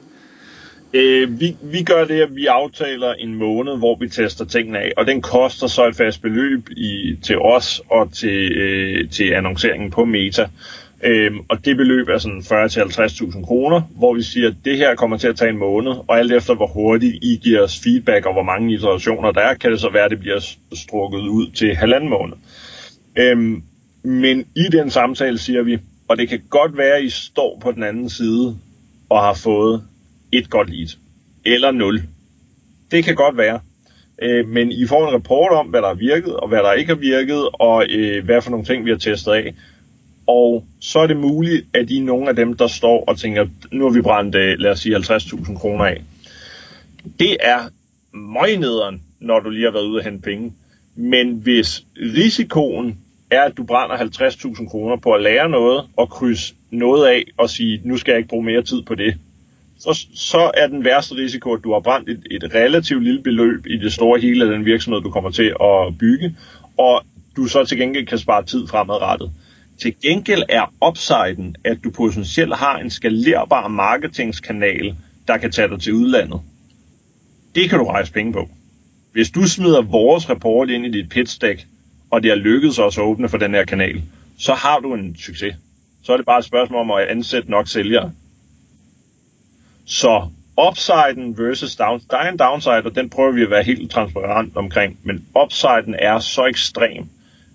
Øh, 0.92 1.40
vi, 1.40 1.56
vi 1.62 1.82
gør 1.82 2.04
det, 2.04 2.20
at 2.20 2.36
vi 2.36 2.46
aftaler 2.46 3.12
en 3.12 3.34
måned, 3.34 3.78
hvor 3.78 3.96
vi 4.00 4.08
tester 4.08 4.44
tingene 4.44 4.78
af, 4.78 4.92
og 4.96 5.06
den 5.06 5.22
koster 5.22 5.66
så 5.66 5.86
et 5.86 5.96
fast 5.96 6.22
beløb 6.22 6.70
i, 6.70 7.16
til 7.22 7.38
os 7.38 7.82
og 7.90 8.12
til, 8.12 8.52
øh, 8.52 9.10
til 9.10 9.32
annonceringen 9.32 9.90
på 9.90 10.04
Meta. 10.04 10.48
Øhm, 11.02 11.38
og 11.48 11.64
det 11.64 11.76
beløb 11.76 12.08
er 12.08 12.18
sådan 12.18 12.38
40-50.000 12.38 13.44
kroner, 13.44 13.80
hvor 13.80 14.14
vi 14.14 14.22
siger, 14.22 14.48
at 14.48 14.54
det 14.64 14.76
her 14.76 14.94
kommer 14.94 15.16
til 15.16 15.28
at 15.28 15.36
tage 15.36 15.50
en 15.50 15.58
måned, 15.58 15.92
og 16.08 16.18
alt 16.18 16.32
efter 16.32 16.54
hvor 16.54 16.66
hurtigt 16.66 17.24
I 17.24 17.40
giver 17.42 17.62
os 17.62 17.80
feedback 17.84 18.26
og 18.26 18.32
hvor 18.32 18.42
mange 18.42 18.74
iterationer 18.74 19.30
der 19.32 19.40
er, 19.40 19.54
kan 19.54 19.70
det 19.70 19.80
så 19.80 19.90
være, 19.90 20.04
at 20.04 20.10
det 20.10 20.20
bliver 20.20 20.40
strukket 20.72 21.20
ud 21.20 21.50
til 21.50 21.74
halvanden 21.74 22.10
måned. 22.10 22.34
Øhm, 23.16 23.62
men 24.02 24.44
i 24.56 24.64
den 24.72 24.90
samtale 24.90 25.38
siger 25.38 25.62
vi, 25.62 25.78
og 26.08 26.18
det 26.18 26.28
kan 26.28 26.40
godt 26.50 26.76
være, 26.76 26.96
at 26.96 27.04
I 27.04 27.10
står 27.10 27.58
på 27.62 27.72
den 27.72 27.82
anden 27.82 28.10
side 28.10 28.56
og 29.08 29.20
har 29.20 29.34
fået 29.34 29.82
et 30.32 30.50
godt 30.50 30.70
lead, 30.70 30.88
eller 31.44 31.70
nul. 31.70 32.02
Det 32.90 33.04
kan 33.04 33.14
godt 33.14 33.36
være. 33.36 33.60
Øh, 34.22 34.48
men 34.48 34.72
I 34.72 34.86
får 34.86 35.08
en 35.08 35.14
rapport 35.14 35.52
om, 35.52 35.66
hvad 35.66 35.82
der 35.82 35.88
har 35.88 35.94
virket, 35.94 36.36
og 36.36 36.48
hvad 36.48 36.58
der 36.58 36.72
ikke 36.72 36.92
har 36.92 37.00
virket, 37.00 37.48
og 37.52 37.86
øh, 37.90 38.24
hvad 38.24 38.42
for 38.42 38.50
nogle 38.50 38.66
ting, 38.66 38.84
vi 38.84 38.90
har 38.90 38.98
testet 38.98 39.32
af 39.32 39.54
og 40.28 40.64
så 40.80 40.98
er 40.98 41.06
det 41.06 41.16
muligt, 41.16 41.66
at 41.74 41.90
I 41.90 41.98
er 41.98 42.02
nogle 42.02 42.28
af 42.28 42.36
dem, 42.36 42.56
der 42.56 42.66
står 42.66 43.04
og 43.04 43.18
tænker, 43.18 43.46
nu 43.72 43.84
har 43.84 43.92
vi 43.92 44.02
brændt, 44.02 44.34
øh, 44.34 44.58
lad 44.58 44.70
os 44.70 44.80
sige, 44.80 44.96
50.000 44.96 45.58
kroner 45.58 45.84
af. 45.84 46.02
Det 47.18 47.36
er 47.40 47.58
møgnederen, 48.12 49.02
når 49.20 49.40
du 49.40 49.50
lige 49.50 49.64
har 49.64 49.72
været 49.72 49.86
ude 49.86 49.98
og 49.98 50.04
hente 50.04 50.22
penge. 50.22 50.52
Men 50.94 51.34
hvis 51.34 51.84
risikoen 51.96 52.98
er, 53.30 53.42
at 53.42 53.56
du 53.56 53.64
brænder 53.64 53.96
50.000 53.96 54.68
kroner 54.68 54.96
på 54.96 55.12
at 55.12 55.22
lære 55.22 55.48
noget 55.48 55.84
og 55.96 56.10
krydse 56.10 56.54
noget 56.70 57.06
af 57.06 57.24
og 57.36 57.50
sige, 57.50 57.80
nu 57.84 57.96
skal 57.96 58.12
jeg 58.12 58.18
ikke 58.18 58.28
bruge 58.28 58.44
mere 58.44 58.62
tid 58.62 58.82
på 58.82 58.94
det, 58.94 59.14
så, 59.78 60.06
så 60.14 60.50
er 60.54 60.66
den 60.66 60.84
værste 60.84 61.14
risiko, 61.14 61.52
at 61.52 61.64
du 61.64 61.72
har 61.72 61.80
brændt 61.80 62.08
et, 62.08 62.26
et 62.30 62.54
relativt 62.54 63.04
lille 63.04 63.22
beløb 63.22 63.66
i 63.66 63.76
det 63.76 63.92
store 63.92 64.20
hele 64.20 64.44
af 64.44 64.50
den 64.50 64.64
virksomhed, 64.64 65.00
du 65.00 65.10
kommer 65.10 65.30
til 65.30 65.54
at 65.60 65.98
bygge, 65.98 66.36
og 66.76 67.02
du 67.36 67.46
så 67.46 67.64
til 67.64 67.78
gengæld 67.78 68.06
kan 68.06 68.18
spare 68.18 68.44
tid 68.44 68.66
fremadrettet. 68.66 69.30
Til 69.82 69.94
gengæld 70.02 70.42
er 70.48 70.72
upsiden, 70.88 71.56
at 71.64 71.78
du 71.84 71.90
potentielt 71.90 72.56
har 72.56 72.78
en 72.78 72.90
skalerbar 72.90 73.68
marketingskanal, 73.68 74.94
der 75.28 75.36
kan 75.36 75.52
tage 75.52 75.68
dig 75.68 75.80
til 75.80 75.92
udlandet. 75.92 76.40
Det 77.54 77.70
kan 77.70 77.78
du 77.78 77.84
rejse 77.84 78.12
penge 78.12 78.32
på. 78.32 78.48
Hvis 79.12 79.30
du 79.30 79.46
smider 79.46 79.82
vores 79.82 80.30
rapport 80.30 80.70
ind 80.70 80.86
i 80.86 80.90
dit 80.90 81.08
pitch 81.08 81.40
deck, 81.40 81.66
og 82.10 82.22
det 82.22 82.30
er 82.30 82.34
lykkedes 82.34 82.78
os 82.78 82.98
at 82.98 83.04
åbne 83.04 83.28
for 83.28 83.38
den 83.38 83.54
her 83.54 83.64
kanal, 83.64 84.02
så 84.38 84.54
har 84.54 84.78
du 84.78 84.94
en 84.94 85.16
succes. 85.16 85.54
Så 86.02 86.12
er 86.12 86.16
det 86.16 86.26
bare 86.26 86.38
et 86.38 86.44
spørgsmål 86.44 86.80
om 86.80 86.90
at 86.90 87.06
ansætte 87.08 87.50
nok 87.50 87.68
sælgere. 87.68 88.12
Så 89.88 90.28
upsiden 90.68 91.38
versus 91.38 91.76
down, 91.76 92.00
der 92.10 92.16
er 92.16 92.30
en 92.30 92.38
downside, 92.38 92.82
og 92.84 92.94
den 92.94 93.10
prøver 93.10 93.32
vi 93.32 93.42
at 93.42 93.50
være 93.50 93.62
helt 93.62 93.90
transparent 93.90 94.56
omkring, 94.56 94.98
men 95.04 95.24
upsiden 95.42 95.94
er 95.98 96.18
så 96.18 96.44
ekstrem, 96.44 97.04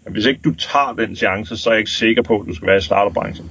men 0.04 0.14
hvis 0.14 0.26
ikke 0.26 0.42
du 0.44 0.54
tager 0.54 0.94
den 0.98 1.16
chance, 1.16 1.58
så 1.58 1.70
er 1.70 1.74
jeg 1.74 1.80
ikke 1.80 1.92
sikker 1.92 2.22
på, 2.22 2.40
at 2.40 2.48
du 2.48 2.56
skal 2.56 2.68
være 2.68 2.78
i 2.78 2.82
starterbranchen. 2.82 3.50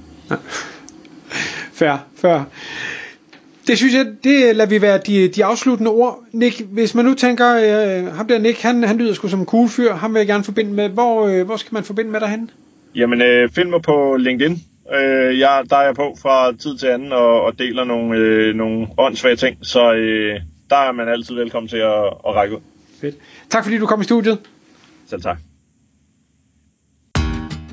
Færre, 1.73 1.99
færre. 2.17 2.45
Det 3.67 3.77
synes 3.77 3.93
jeg, 3.93 4.05
det 4.23 4.55
lader 4.55 4.69
vi 4.69 4.81
være 4.81 4.97
de, 4.97 5.27
de 5.27 5.45
afsluttende 5.45 5.91
ord. 5.91 6.23
Nick, 6.31 6.61
hvis 6.71 6.95
man 6.95 7.05
nu 7.05 7.13
tænker, 7.13 7.55
øh, 7.55 8.15
ham 8.15 8.27
der 8.27 8.39
Nick, 8.39 8.61
han, 8.61 8.83
han 8.83 8.97
lyder 8.97 9.13
sgu 9.13 9.27
som 9.27 9.39
en 9.39 9.45
cool 9.45 9.69
fyr, 9.69 9.93
ham 9.93 10.13
vil 10.13 10.19
jeg 10.19 10.27
gerne 10.27 10.43
forbinde 10.43 10.73
med. 10.73 10.89
Hvor, 10.89 11.27
øh, 11.27 11.45
hvor 11.45 11.57
skal 11.57 11.73
man 11.73 11.83
forbinde 11.83 12.11
med 12.11 12.19
dig 12.19 12.29
hen? 12.29 12.49
Jamen, 12.95 13.21
øh, 13.21 13.49
find 13.49 13.69
mig 13.69 13.81
på 13.81 14.15
LinkedIn. 14.15 14.63
Øh, 14.91 15.39
jeg, 15.39 15.63
der 15.69 15.77
er 15.77 15.85
jeg 15.85 15.95
på 15.95 16.17
fra 16.21 16.51
tid 16.51 16.77
til 16.77 16.87
anden 16.87 17.11
og, 17.11 17.41
og 17.41 17.59
deler 17.59 17.83
nogle, 17.83 18.17
øh, 18.17 18.55
nogle 18.55 18.87
åndssvage 18.97 19.35
ting, 19.35 19.57
så 19.61 19.93
øh, 19.93 20.39
der 20.69 20.75
er 20.75 20.91
man 20.91 21.09
altid 21.09 21.35
velkommen 21.35 21.69
til 21.69 21.77
at, 21.77 22.03
at 22.27 22.35
række 22.35 22.55
ud. 22.55 22.61
Fedt. 23.01 23.15
Tak 23.49 23.63
fordi 23.63 23.77
du 23.77 23.85
kom 23.85 24.01
i 24.01 24.03
studiet. 24.03 24.39
Selv 25.09 25.21
tak. 25.21 25.37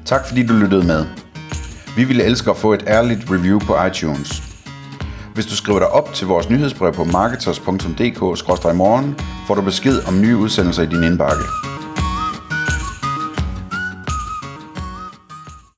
Tak 0.05 0.29
fordi 0.29 0.47
du 0.47 0.55
lyttede 0.55 0.87
med. 0.87 1.05
Vi 1.97 2.05
ville 2.05 2.25
elske 2.25 2.51
at 2.51 2.57
få 2.57 2.73
et 2.73 2.85
ærligt 2.87 3.31
review 3.31 3.59
på 3.59 3.85
iTunes. 3.85 4.43
Hvis 5.35 5.47
du 5.47 5.57
skriver 5.57 5.79
dig 5.79 5.89
op 5.89 6.15
til 6.15 6.27
vores 6.27 6.51
nyhedsbrev 6.51 6.93
på 6.93 7.05
marketers.dk-morgen, 7.05 9.17
får 9.47 9.55
du 9.55 9.63
besked 9.63 10.09
om 10.09 10.21
nye 10.21 10.37
udsendelser 10.37 10.83
i 10.83 10.87
din 10.87 11.05
indbakke. 11.05 11.45